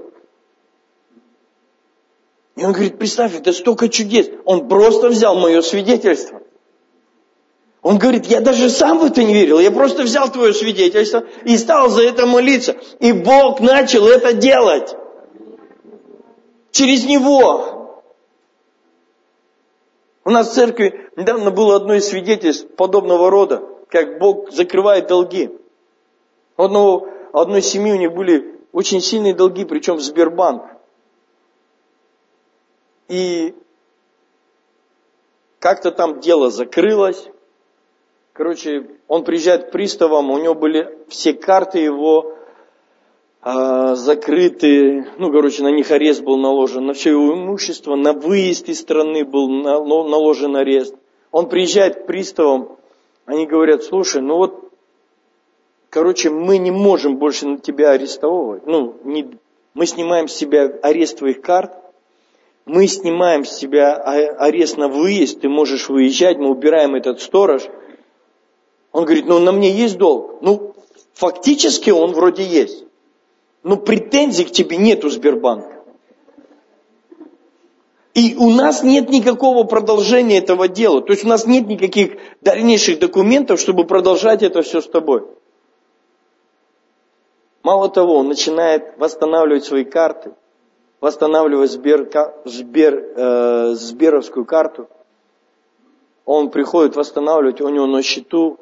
[2.57, 4.29] И он говорит, представь, это столько чудес.
[4.45, 6.41] Он просто взял мое свидетельство.
[7.83, 11.59] Он говорит, я даже сам в это не верил, я просто взял твое свидетельство и
[11.59, 12.77] стал за это молиться.
[12.99, 14.97] И Бог начал это делать.
[16.71, 18.03] Через него.
[20.25, 25.51] У нас в церкви недавно было одно из свидетельств подобного рода, как Бог закрывает долги.
[26.57, 30.63] У одного, одной семьи у них были очень сильные долги, причем в Сбербанк.
[33.09, 33.55] И
[35.59, 37.27] как-то там дело закрылось.
[38.35, 42.35] Короче, он приезжает к приставам, у него были все карты его
[43.43, 48.69] э, закрыты, ну, короче, на них арест был наложен, на все его имущество, на выезд
[48.69, 50.97] из страны был наложен арест.
[51.31, 52.77] Он приезжает к приставам,
[53.25, 54.73] они говорят, слушай, ну вот,
[55.91, 59.31] короче, мы не можем больше на тебя арестовывать, ну, не,
[59.75, 61.84] мы снимаем с себя арест твоих карт,
[62.67, 67.63] мы снимаем с себя арест на выезд, ты можешь выезжать, мы убираем этот сторож.
[68.93, 70.41] Он говорит, ну на мне есть долг.
[70.41, 70.75] Ну,
[71.13, 72.85] фактически он вроде есть.
[73.63, 75.83] Но претензий к тебе нет у Сбербанка.
[78.15, 81.03] И у нас нет никакого продолжения этого дела.
[81.03, 85.25] То есть у нас нет никаких дальнейших документов, чтобы продолжать это все с тобой.
[87.63, 90.33] Мало того, он начинает восстанавливать свои карты–
[91.05, 92.09] восстанавливать Сбер,
[92.47, 94.89] Сбер, э, Сберовскую карту.
[96.25, 98.59] Он приходит восстанавливать, у него на счету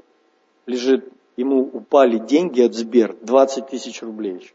[0.67, 4.53] лежит, ему упали деньги от Сбер, 20 тысяч рублей.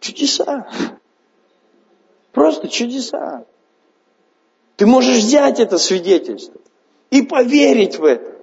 [0.00, 0.68] Чудеса.
[2.32, 3.46] Просто чудеса.
[4.76, 6.60] Ты можешь взять это свидетельство
[7.08, 8.37] и поверить в это.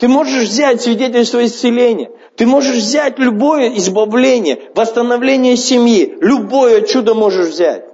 [0.00, 2.10] Ты можешь взять свидетельство исцеления.
[2.34, 6.16] Ты можешь взять любое избавление, восстановление семьи.
[6.22, 7.84] Любое чудо можешь взять.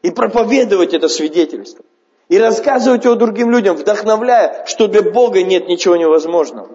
[0.00, 1.84] И проповедовать это свидетельство.
[2.30, 6.70] И рассказывать его другим людям, вдохновляя, что для Бога нет ничего невозможного.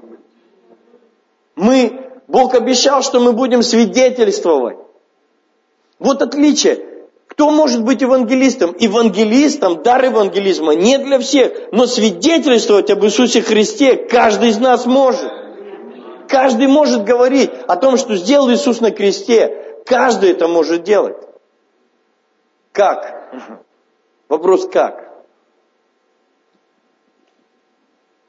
[1.55, 4.77] Мы, Бог обещал, что мы будем свидетельствовать.
[5.97, 6.86] Вот отличие.
[7.37, 8.75] Кто может быть евангелистом?
[8.79, 15.31] Евангелистом, дар евангелизма не для всех, но свидетельствовать об Иисусе Христе каждый из нас может.
[16.27, 19.83] Каждый может говорить о том, что сделал Иисус на кресте.
[19.85, 21.15] Каждый это может делать.
[22.71, 23.31] Как?
[24.29, 25.23] Вопрос как?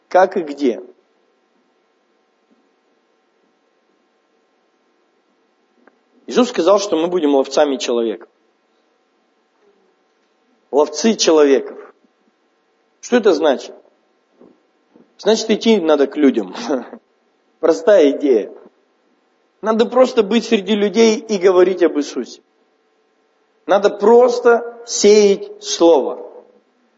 [0.09, 0.83] Как и где?
[6.27, 8.29] Иисус сказал, что мы будем ловцами человека
[10.71, 11.79] ловцы человеков.
[13.01, 13.75] Что это значит?
[15.19, 16.55] Значит, идти надо к людям.
[17.61, 18.53] Простая идея.
[19.61, 22.43] Надо просто быть среди людей и говорить об Иисусе.
[23.67, 26.27] Надо просто сеять Слово.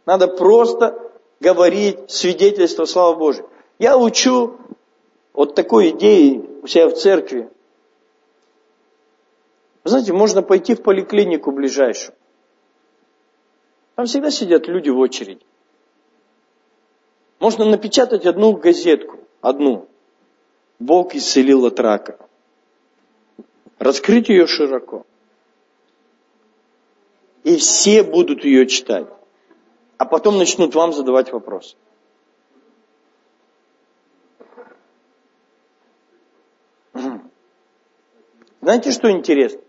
[0.07, 1.11] Надо просто
[1.41, 3.45] говорить свидетельство славы Божьей.
[3.79, 4.59] Я учу
[5.33, 7.49] вот такой идеи у себя в церкви.
[9.85, 12.15] Вы знаете, можно пойти в поликлинику ближайшую.
[14.01, 15.45] Там всегда сидят люди в очереди.
[17.39, 19.91] Можно напечатать одну газетку, одну.
[20.79, 22.19] Бог исцелил от рака.
[23.79, 25.05] Раскрыть ее широко.
[27.45, 29.07] И все будут ее читать.
[29.99, 31.77] А потом начнут вам задавать вопросы.
[38.63, 39.61] Знаете, что интересно?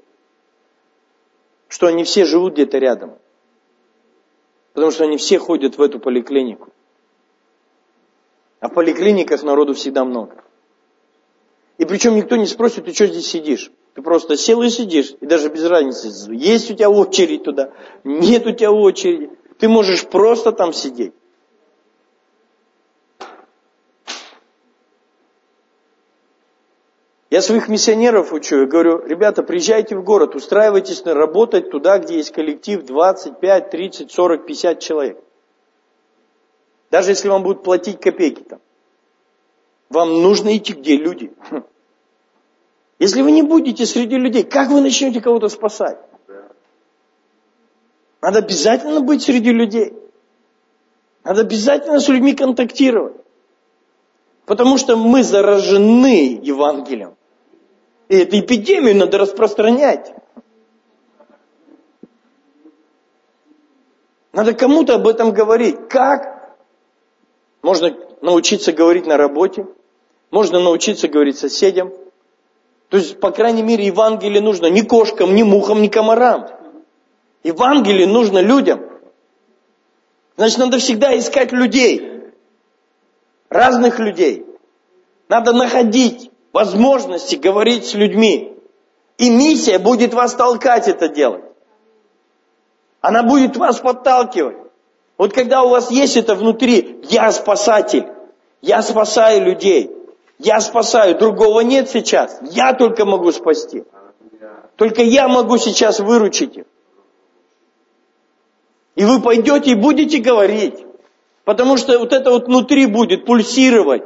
[1.68, 3.18] Что они все живут где-то рядом.
[4.74, 6.70] Потому что они все ходят в эту поликлинику.
[8.60, 10.44] А в поликлиниках народу всегда много.
[11.78, 13.72] И причем никто не спросит, ты что здесь сидишь?
[13.96, 18.46] Ты просто сел и сидишь, и даже без разницы, есть у тебя очередь туда, нет
[18.46, 19.32] у тебя очереди.
[19.58, 21.14] Ты можешь просто там сидеть.
[27.32, 32.18] Я своих миссионеров учу, я говорю, ребята, приезжайте в город, устраивайтесь на работать туда, где
[32.18, 35.24] есть коллектив 25, 30, 40, 50 человек.
[36.92, 38.60] Даже если вам будут платить копейки там.
[39.90, 41.32] Вам нужно идти, где люди.
[41.50, 41.64] Хм.
[43.00, 46.00] Если вы не будете среди людей, как вы начнете кого-то спасать?
[48.22, 49.94] Надо обязательно быть среди людей.
[51.24, 53.16] Надо обязательно с людьми контактировать.
[54.46, 57.16] Потому что мы заражены Евангелием.
[58.12, 60.14] И эту эпидемию надо распространять.
[64.34, 65.88] Надо кому-то об этом говорить.
[65.88, 66.58] Как?
[67.62, 69.66] Можно научиться говорить на работе,
[70.30, 71.94] можно научиться говорить соседям.
[72.90, 76.50] То есть, по крайней мере, Евангелие нужно не кошкам, не мухам, не комарам.
[77.46, 78.82] Евангелие нужно людям.
[80.36, 82.34] Значит, надо всегда искать людей.
[83.48, 84.46] Разных людей.
[85.30, 88.58] Надо находить возможности говорить с людьми.
[89.18, 91.44] И миссия будет вас толкать это делать.
[93.02, 94.58] Она будет вас подталкивать.
[95.18, 98.08] Вот когда у вас есть это внутри, я спасатель,
[98.62, 99.92] я спасаю людей,
[100.40, 103.84] я спасаю, другого нет сейчас, я только могу спасти.
[104.76, 106.66] Только я могу сейчас выручить их.
[108.96, 110.84] И вы пойдете и будете говорить.
[111.44, 114.04] Потому что вот это вот внутри будет пульсировать.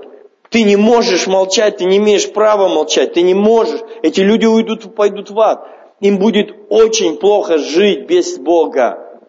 [0.55, 3.81] Ты не можешь молчать, ты не имеешь права молчать, ты не можешь.
[4.03, 5.67] Эти люди уйдут, пойдут в ад.
[5.99, 9.19] Им будет очень плохо жить без Бога.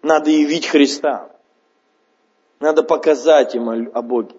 [0.00, 1.28] Надо явить Христа.
[2.60, 4.36] Надо показать им о Боге.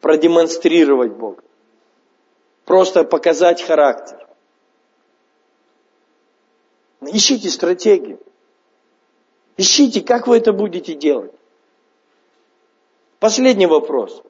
[0.00, 1.44] Продемонстрировать Бога.
[2.64, 4.26] Просто показать характер.
[7.00, 8.18] Ищите стратегию.
[9.56, 11.30] Ищите, как вы это будете делать.
[13.20, 14.20] Последний вопрос.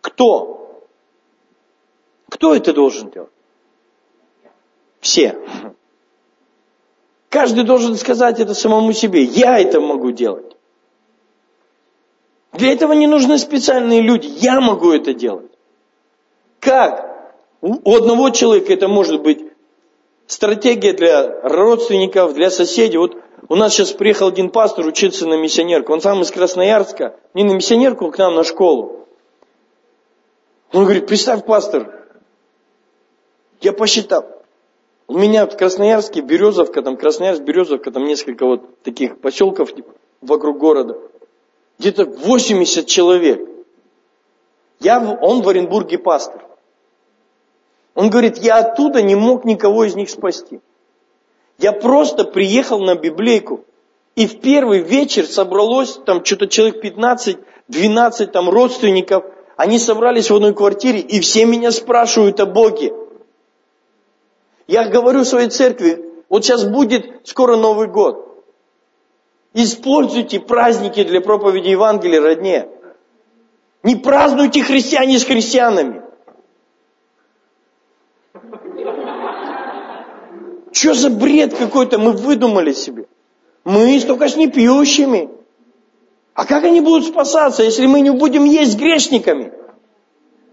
[0.00, 0.82] Кто?
[2.28, 3.30] Кто это должен делать?
[5.00, 5.38] Все.
[7.28, 9.22] Каждый должен сказать это самому себе.
[9.22, 10.56] Я это могу делать.
[12.52, 14.26] Для этого не нужны специальные люди.
[14.26, 15.50] Я могу это делать.
[16.58, 17.34] Как?
[17.60, 19.44] У одного человека это может быть
[20.26, 22.98] стратегия для родственников, для соседей.
[22.98, 23.16] Вот
[23.48, 25.92] у нас сейчас приехал один пастор учиться на миссионерку.
[25.92, 27.16] Он сам из Красноярска.
[27.34, 28.99] Не на миссионерку, а к нам на школу.
[30.72, 32.06] Он говорит, представь, пастор,
[33.60, 34.26] я посчитал,
[35.08, 39.70] у меня в Красноярске, Березовка, там Красноярск, Березовка, там несколько вот таких поселков
[40.20, 40.96] вокруг города.
[41.78, 43.48] Где-то 80 человек.
[44.78, 46.46] Я, он в Оренбурге пастор.
[47.94, 50.60] Он говорит, я оттуда не мог никого из них спасти.
[51.58, 53.64] Я просто приехал на библейку,
[54.14, 59.24] и в первый вечер собралось там что-то человек 15, 12 там родственников–
[59.60, 62.94] они собрались в одной квартире, и все меня спрашивают о Боге.
[64.66, 68.42] Я говорю своей церкви, вот сейчас будет скоро Новый год.
[69.52, 72.68] Используйте праздники для проповеди Евангелия родне.
[73.82, 76.04] Не празднуйте христиане с христианами.
[80.72, 83.08] Что за бред какой-то мы выдумали себе?
[83.64, 85.28] Мы только с непьющими.
[86.40, 89.52] А как они будут спасаться, если мы не будем есть с грешниками?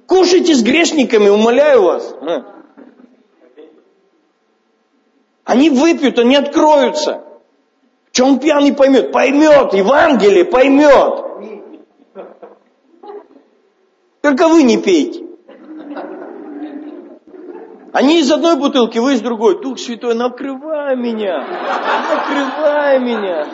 [0.06, 2.14] Кушайте с грешниками, умоляю вас.
[5.46, 7.24] Они выпьют, они откроются.
[8.12, 9.14] Что он пьяный поймет?
[9.14, 11.24] Поймет, Евангелие поймет.
[14.20, 15.24] Только вы не пейте.
[17.94, 19.62] Они из одной бутылки, вы из другой.
[19.62, 21.48] Дух Святой, накрывай меня,
[22.10, 23.48] накрывай меня.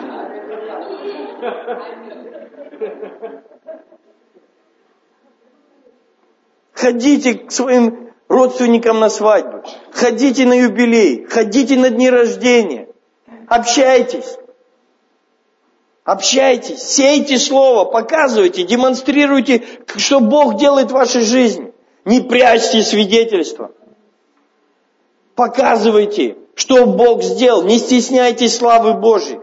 [6.72, 9.62] Ходите к своим родственникам на свадьбу,
[9.92, 12.88] ходите на юбилей, ходите на дни рождения,
[13.48, 14.36] общайтесь.
[16.04, 19.64] Общайтесь, сейте слово, показывайте, демонстрируйте,
[19.96, 21.72] что Бог делает в вашей жизни.
[22.04, 23.70] Не прячьте свидетельства.
[25.34, 27.62] Показывайте, что Бог сделал.
[27.62, 29.40] Не стесняйтесь славы Божьей.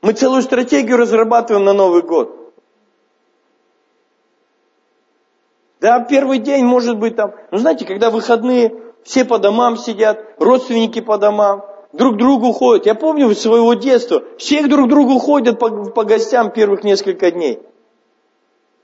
[0.00, 2.34] Мы целую стратегию разрабатываем на Новый год.
[5.80, 8.74] Да, первый день может быть там, ну знаете, когда выходные,
[9.04, 12.86] все по домам сидят, родственники по домам, друг другу ходят.
[12.86, 17.60] Я помню своего детства, все друг другу ходят по, по гостям первых несколько дней.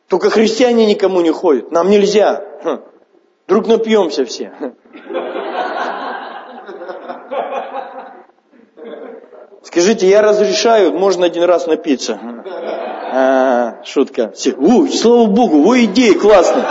[0.08, 2.44] Только христиане никому не ходят, нам нельзя.
[2.62, 2.80] Хм.
[3.48, 4.52] Друг напьемся все.
[9.64, 12.20] Скажите, я разрешаю, можно один раз напиться.
[13.12, 14.30] А, шутка.
[14.32, 16.66] Все, у, слава Богу, ой, идея классная.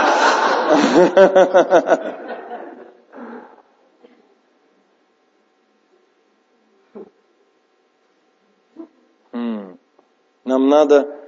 [10.44, 11.18] Нам надо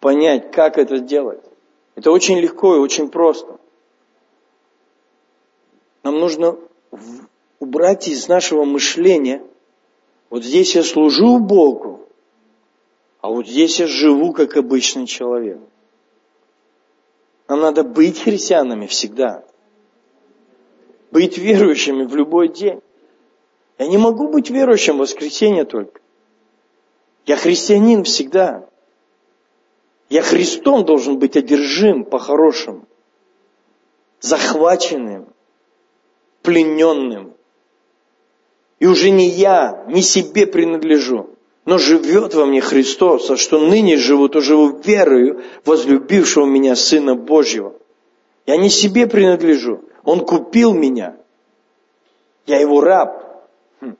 [0.00, 1.42] понять, как это делать.
[1.94, 3.58] Это очень легко и очень просто.
[6.02, 6.56] Нам нужно
[7.58, 9.42] убрать из нашего мышления,
[10.30, 12.08] вот здесь я служу Богу,
[13.20, 15.58] а вот здесь я живу как обычный человек.
[17.48, 19.44] Нам надо быть христианами всегда.
[21.10, 22.80] Быть верующими в любой день.
[23.78, 26.00] Я не могу быть верующим в воскресенье только.
[27.24, 28.68] Я христианин всегда.
[30.08, 32.86] Я Христом должен быть одержим по-хорошему.
[34.20, 35.28] Захваченным,
[36.42, 37.35] плененным.
[38.78, 41.30] И уже не я, не себе принадлежу,
[41.64, 47.14] но живет во мне Христос, а что ныне живу, то живу верою возлюбившего меня Сына
[47.14, 47.74] Божьего.
[48.44, 51.16] Я не себе принадлежу, Он купил меня.
[52.44, 53.48] Я Его раб.
[53.80, 53.96] Хм.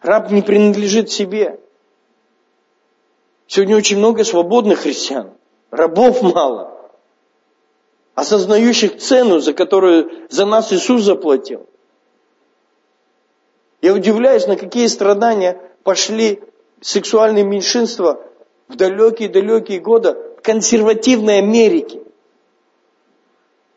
[0.00, 1.60] Раб не принадлежит себе.
[3.46, 5.32] Сегодня очень много свободных христиан,
[5.70, 6.72] рабов мало,
[8.14, 11.66] осознающих цену, за которую за нас Иисус заплатил.
[13.84, 16.42] Я удивляюсь, на какие страдания пошли
[16.80, 18.18] сексуальные меньшинства
[18.66, 22.00] в далекие-далекие годы консервативной Америки,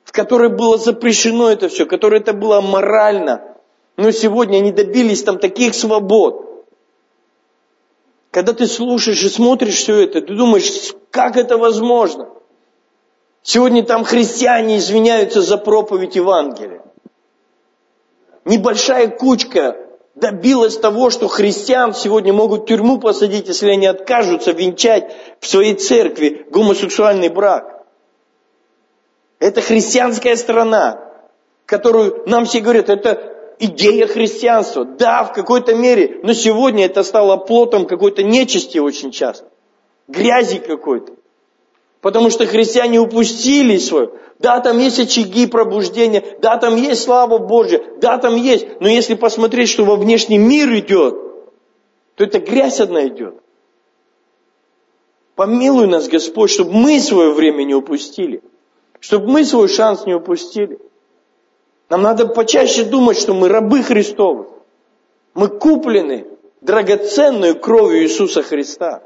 [0.06, 3.58] в которой было запрещено это все, в которой это было морально.
[3.98, 6.66] Но сегодня они добились там таких свобод.
[8.32, 12.30] Когда ты слушаешь и смотришь все это, ты думаешь, как это возможно?
[13.42, 16.82] Сегодня там христиане извиняются за проповедь Евангелия.
[18.46, 19.84] Небольшая кучка
[20.20, 25.76] добилась того, что христиан сегодня могут в тюрьму посадить, если они откажутся венчать в своей
[25.76, 27.86] церкви гомосексуальный брак.
[29.40, 31.00] Это христианская страна,
[31.66, 34.86] которую нам все говорят, это идея христианства.
[34.86, 39.48] Да, в какой-то мере, но сегодня это стало плотом какой-то нечисти очень часто.
[40.08, 41.14] Грязи какой-то.
[42.02, 44.12] Потому что христиане упустили свое.
[44.40, 48.68] Да, там есть очаги пробуждения, да, там есть слава Божья, да, там есть.
[48.80, 51.16] Но если посмотреть, что во внешний мир идет,
[52.16, 53.36] то это грязь одна идет.
[55.36, 58.42] Помилуй нас, Господь, чтобы мы свое время не упустили.
[59.00, 60.80] Чтобы мы свой шанс не упустили.
[61.90, 64.48] Нам надо почаще думать, что мы рабы Христовы.
[65.34, 66.26] Мы куплены
[66.62, 69.04] драгоценную кровью Иисуса Христа.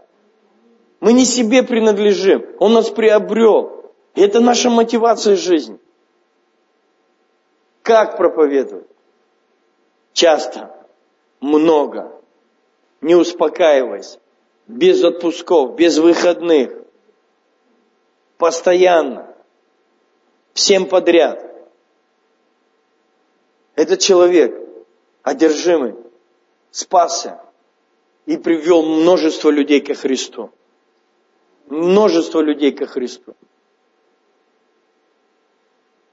[1.02, 2.46] Мы не себе принадлежим.
[2.60, 3.92] Он нас приобрел.
[4.14, 5.80] И это наша мотивация жизни.
[7.82, 8.88] Как проповедовать?
[10.14, 10.72] Часто,
[11.40, 12.12] много,
[13.02, 14.20] не успокаиваясь,
[14.68, 16.72] без отпусков, без выходных,
[18.38, 19.34] постоянно,
[20.54, 21.44] всем подряд.
[23.76, 24.56] Этот человек,
[25.24, 25.96] одержимый,
[26.70, 27.42] спасся
[28.28, 30.52] и привел множество людей ко Христу
[31.72, 33.34] множество людей ко Христу.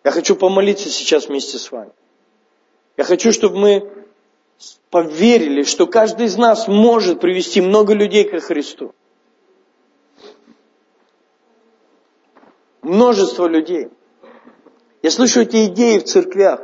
[0.05, 1.91] Я хочу помолиться сейчас вместе с вами.
[2.97, 3.93] Я хочу, чтобы мы
[4.91, 8.95] поверили, что каждый из нас может привести много людей ко Христу.
[12.83, 13.89] Множество людей.
[15.03, 16.61] Я слышу эти идеи в церквях.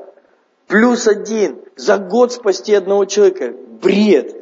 [0.69, 1.61] Плюс один.
[1.77, 3.53] За год спасти одного человека.
[3.53, 4.35] Бред.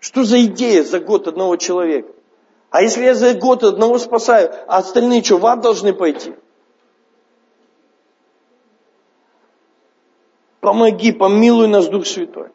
[0.00, 2.12] Что за идея за год одного человека?
[2.70, 6.34] А если я за год одного спасаю, а остальные что, в ад должны пойти?
[10.60, 12.50] Помоги, помилуй нас, Дух Святой.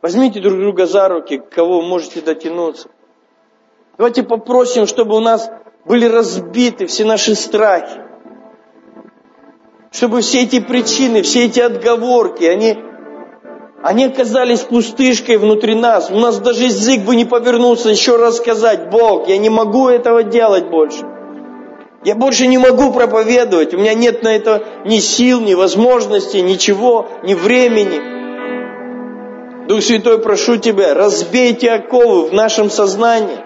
[0.00, 2.88] Возьмите друг друга за руки, кого можете дотянуться.
[3.98, 5.50] Давайте попросим, чтобы у нас
[5.84, 8.02] были разбиты все наши страхи.
[9.90, 12.78] Чтобы все эти причины, все эти отговорки, они,
[13.86, 16.10] они оказались пустышкой внутри нас.
[16.10, 20.24] У нас даже язык бы не повернулся еще раз сказать, Бог, я не могу этого
[20.24, 21.04] делать больше.
[22.04, 27.06] Я больше не могу проповедовать, у меня нет на это ни сил, ни возможностей, ничего,
[27.22, 28.00] ни времени.
[29.68, 33.38] Дух Святой, прошу Тебя, разбейте оковы в нашем сознании.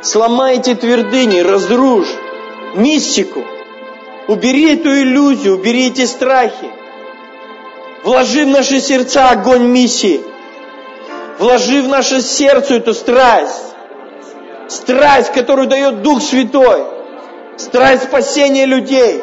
[0.00, 2.14] Сломайте твердыни, разрушь
[2.74, 3.44] мистику.
[4.28, 6.81] Убери эту иллюзию, убери эти страхи.
[8.04, 10.20] Вложи в наши сердца огонь миссии.
[11.38, 13.74] Вложи в наше сердце эту страсть.
[14.68, 16.84] Страсть, которую дает Дух Святой.
[17.56, 19.22] Страсть спасения людей.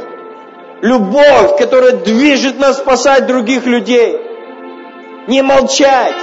[0.82, 4.18] Любовь, которая движет нас спасать других людей.
[5.28, 6.16] Не молчать,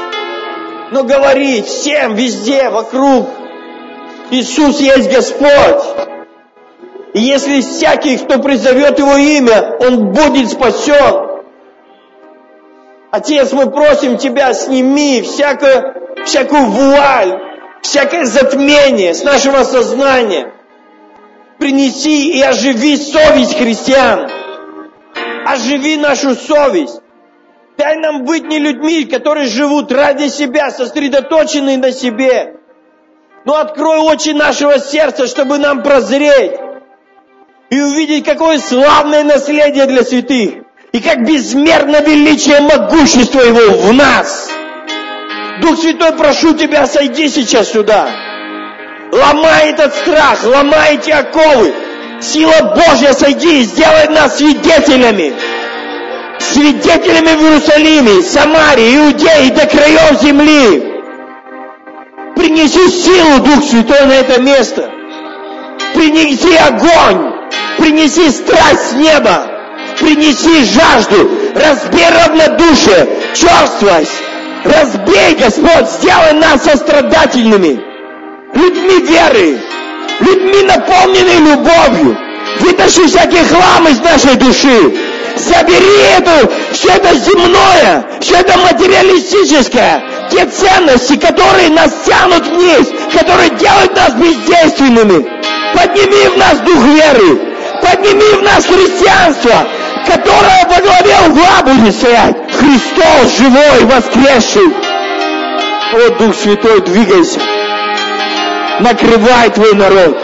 [0.93, 3.29] но говорить всем, везде, вокруг.
[4.31, 6.09] Иисус есть Господь.
[7.13, 11.36] И если всякий, кто призовет Его имя, он будет спасен.
[13.17, 15.95] Отец, мы просим Тебя, сними всякую,
[16.27, 17.41] всякую вуаль,
[17.81, 20.53] всякое затмение с нашего сознания.
[21.59, 24.29] Принеси и оживи совесть христиан.
[25.47, 27.01] Оживи нашу совесть.
[27.79, 32.57] Дай нам быть не людьми, которые живут ради себя, сосредоточенные на себе.
[33.47, 36.61] Но открой очи нашего сердца, чтобы нам прозреть
[37.71, 40.66] и увидеть, какое славное наследие для святых,
[40.97, 44.49] и как безмерно величие могущества Его в нас.
[45.61, 48.09] Дух Святой, прошу Тебя, сойди сейчас сюда.
[49.12, 51.74] Ломай этот страх, ломай эти оковы.
[52.22, 55.34] Сила Божья, сойди и сделай нас свидетелями.
[56.38, 60.94] Свидетелями в Иерусалиме, Самарии, Иудеи до краев земли.
[62.36, 64.90] Принеси силу, Дух Святой, на это место.
[65.94, 67.34] Принеси огонь.
[67.76, 69.56] Принеси страсть с неба.
[70.07, 71.29] Принеси жажду.
[71.57, 74.13] Разбей равнодушие, черствость.
[74.63, 77.81] Разбей, Господь, сделай нас сострадательными.
[78.55, 79.59] Людьми веры.
[80.21, 82.17] Людьми, наполненными любовью.
[82.61, 84.95] Вытащи всякий хлам из нашей души.
[85.39, 93.51] Забери эту, все это земное, все это материалистическое, те ценности, которые нас тянут вниз, которые
[93.51, 95.27] делают нас бездейственными.
[95.75, 97.41] Подними в нас дух веры,
[97.83, 99.67] подними в нас христианство,
[100.07, 102.37] которое во главе угла будет стоять.
[102.53, 104.75] Христос живой, воскресший.
[105.93, 107.41] О, Дух Святой, двигайся.
[108.81, 110.19] Накрывай твой народ.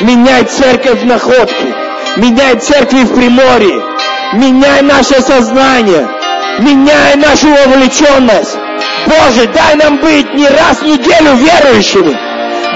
[0.00, 1.74] Меняй церковь в находке.
[2.16, 3.82] Меняй церкви в Приморье.
[4.34, 6.08] Меняй наше сознание.
[6.58, 8.56] Меняй нашу вовлеченность.
[9.06, 12.18] Боже, дай нам быть не раз в неделю верующими.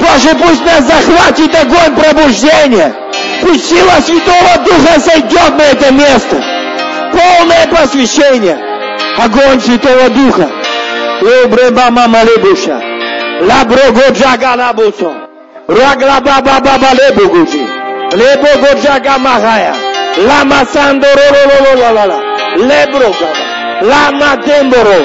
[0.00, 2.94] Боже, пусть нас захватит огонь пробуждения.
[3.42, 6.36] Пусть сила Святого Духа сойдет на это место.
[7.12, 8.58] Полное посвящение.
[9.18, 10.48] Огонь Святого Духа.
[11.22, 12.80] Лебреба мама лебуша.
[13.40, 15.12] Лаброго джага лабусо.
[15.68, 17.66] Рагла баба баба лебугучи.
[18.12, 19.74] Лебого джага махая.
[20.72, 22.18] Sando ro ro ro ro la la.
[22.56, 23.50] Lebro gaba.
[23.82, 24.98] Lama demboro.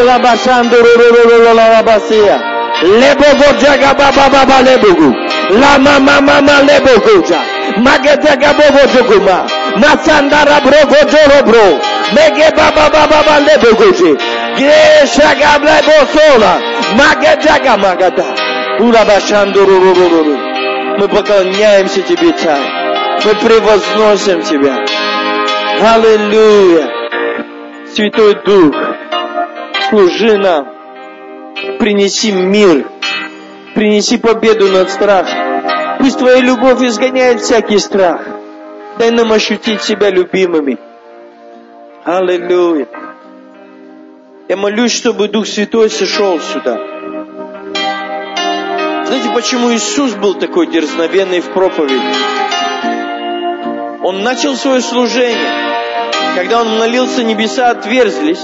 [0.00, 2.40] Ola basando ro ro ro ro la la basia.
[2.82, 5.14] Lebogo jaga baba baba lebogu.
[5.60, 7.40] Lama mama mama lebogoja.
[7.78, 9.46] Magetaga bogo joguma.
[9.76, 11.80] Masandara brogo joro bro.
[12.14, 14.16] Mege baba baba baba lebogoji.
[14.56, 16.60] Gesha gabla bosola.
[16.96, 18.26] Магадага магада.
[18.80, 20.36] Урабашандуруруруру.
[20.98, 22.60] Мы поклоняемся Тебе, Царь.
[23.24, 24.84] Мы превозносим Тебя.
[25.80, 26.99] Аллилуйя.
[27.93, 28.73] Святой Дух,
[29.89, 30.65] служи нам.
[31.77, 32.87] Принеси мир.
[33.75, 35.97] Принеси победу над страхом.
[35.99, 38.21] Пусть Твоя любовь изгоняет всякий страх.
[38.97, 40.77] Дай нам ощутить себя любимыми.
[42.05, 42.87] Аллилуйя.
[44.47, 46.77] Я молюсь, чтобы Дух Святой сошел сюда.
[49.05, 52.15] Знаете, почему Иисус был такой дерзновенный в проповеди?
[54.01, 55.70] Он начал свое служение.
[56.35, 58.41] Когда он молился, небеса отверзлись,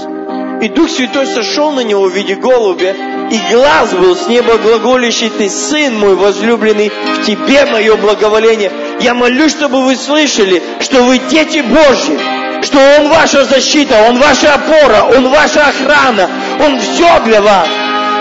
[0.60, 2.94] и Дух Святой сошел на него в виде голубя,
[3.30, 8.70] и глаз был с неба глаголящий, ты сын мой возлюбленный, в тебе мое благоволение.
[9.00, 12.18] Я молюсь, чтобы вы слышали, что вы дети Божьи,
[12.62, 16.28] что Он ваша защита, Он ваша опора, Он ваша охрана,
[16.60, 17.68] Он все для вас.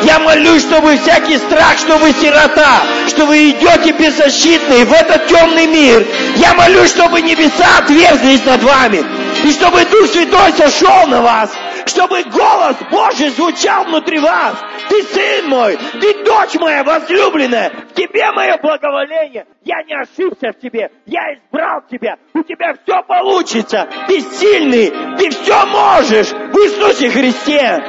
[0.03, 5.67] Я молюсь, чтобы всякий страх, что вы сирота, что вы идете беззащитные в этот темный
[5.67, 6.05] мир.
[6.35, 9.03] Я молюсь, чтобы небеса отверзлись над вами.
[9.43, 11.51] И чтобы Дух Святой сошел на вас.
[11.85, 14.55] Чтобы голос Божий звучал внутри вас.
[14.89, 19.45] Ты сын мой, ты дочь моя возлюбленная, в тебе мое благоволение.
[19.63, 23.87] Я не ошибся в тебе, я избрал тебя, у тебя все получится.
[24.07, 27.83] Ты сильный, ты все можешь в Иисусе Христе.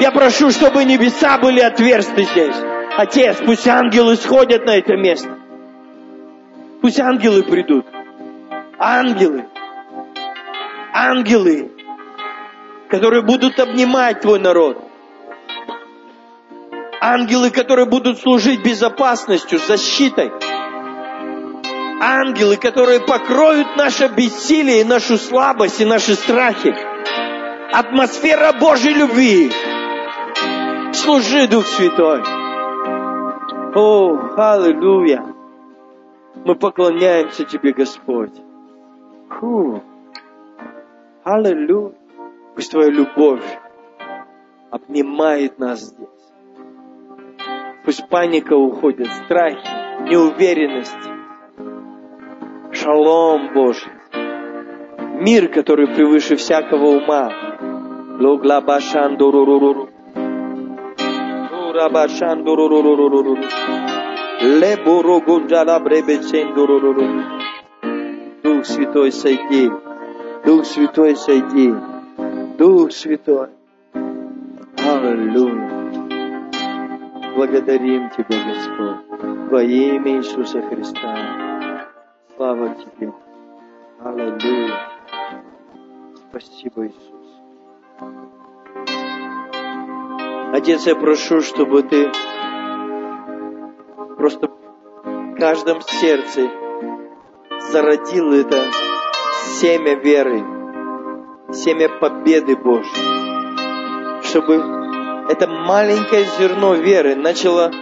[0.00, 2.56] Я прошу, чтобы небеса были отверсты здесь.
[2.96, 5.38] Отец, пусть ангелы сходят на это место.
[6.80, 7.86] Пусть ангелы придут.
[8.78, 9.46] Ангелы.
[10.92, 11.72] Ангелы,
[12.88, 14.84] которые будут обнимать твой народ
[17.06, 20.32] Ангелы, которые будут служить безопасностью, защитой.
[22.00, 26.74] Ангелы, которые покроют наше бессилие, нашу слабость и наши страхи.
[27.74, 29.52] Атмосфера Божьей любви.
[31.04, 32.22] Служи, Дух Святой.
[33.74, 35.22] О, аллилуйя.
[36.46, 38.32] Мы поклоняемся Тебе, Господь.
[39.28, 39.82] Фу.
[41.22, 41.92] Аллилуйя.
[42.54, 43.44] Пусть Твоя любовь
[44.70, 46.08] обнимает нас здесь.
[47.84, 51.04] Пусть паника уходит, страхи, неуверенность.
[52.72, 53.92] Шалом Божий.
[55.20, 57.30] Мир, который превыше всякого ума.
[58.18, 59.90] Логлабашан дуруруруру.
[61.74, 63.34] Урабашан дуруруруруру.
[64.60, 67.06] Лебуру гунджала бребесен дуруруру.
[68.44, 69.64] Дух Святой, сойди.
[70.44, 71.74] Дух Святой, сойди.
[72.58, 73.48] Дух Святой.
[74.92, 75.68] Аллилуйя.
[77.34, 81.88] Благодарим Тебя, Господь, во имя Иисуса Христа.
[82.36, 83.12] Слава Тебе.
[83.98, 84.78] Аллилуйя.
[86.30, 87.13] Спасибо, Иисус.
[90.54, 92.12] Отец, я прошу, чтобы Ты
[94.16, 96.48] просто в каждом сердце
[97.72, 98.62] зародил это
[99.58, 100.44] семя веры,
[101.52, 104.62] семя победы Божьей, чтобы
[105.28, 107.72] это маленькое зерно веры начало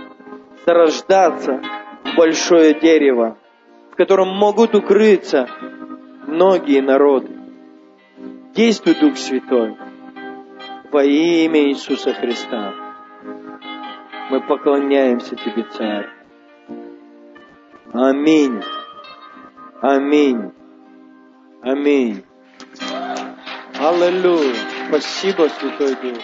[0.65, 1.61] зарождаться
[2.05, 3.37] в большое дерево,
[3.91, 5.47] в котором могут укрыться
[6.27, 7.37] многие народы.
[8.55, 9.77] Действуй, Дух Святой,
[10.93, 12.75] во имя Иисуса Христа.
[14.31, 16.11] Мы поклоняемся Тебе, Царь.
[17.95, 18.63] Аминь.
[19.81, 20.53] Аминь.
[21.63, 22.25] Аминь.
[23.81, 24.55] Аллилуйя.
[24.89, 26.23] Спасибо, Святой Дух.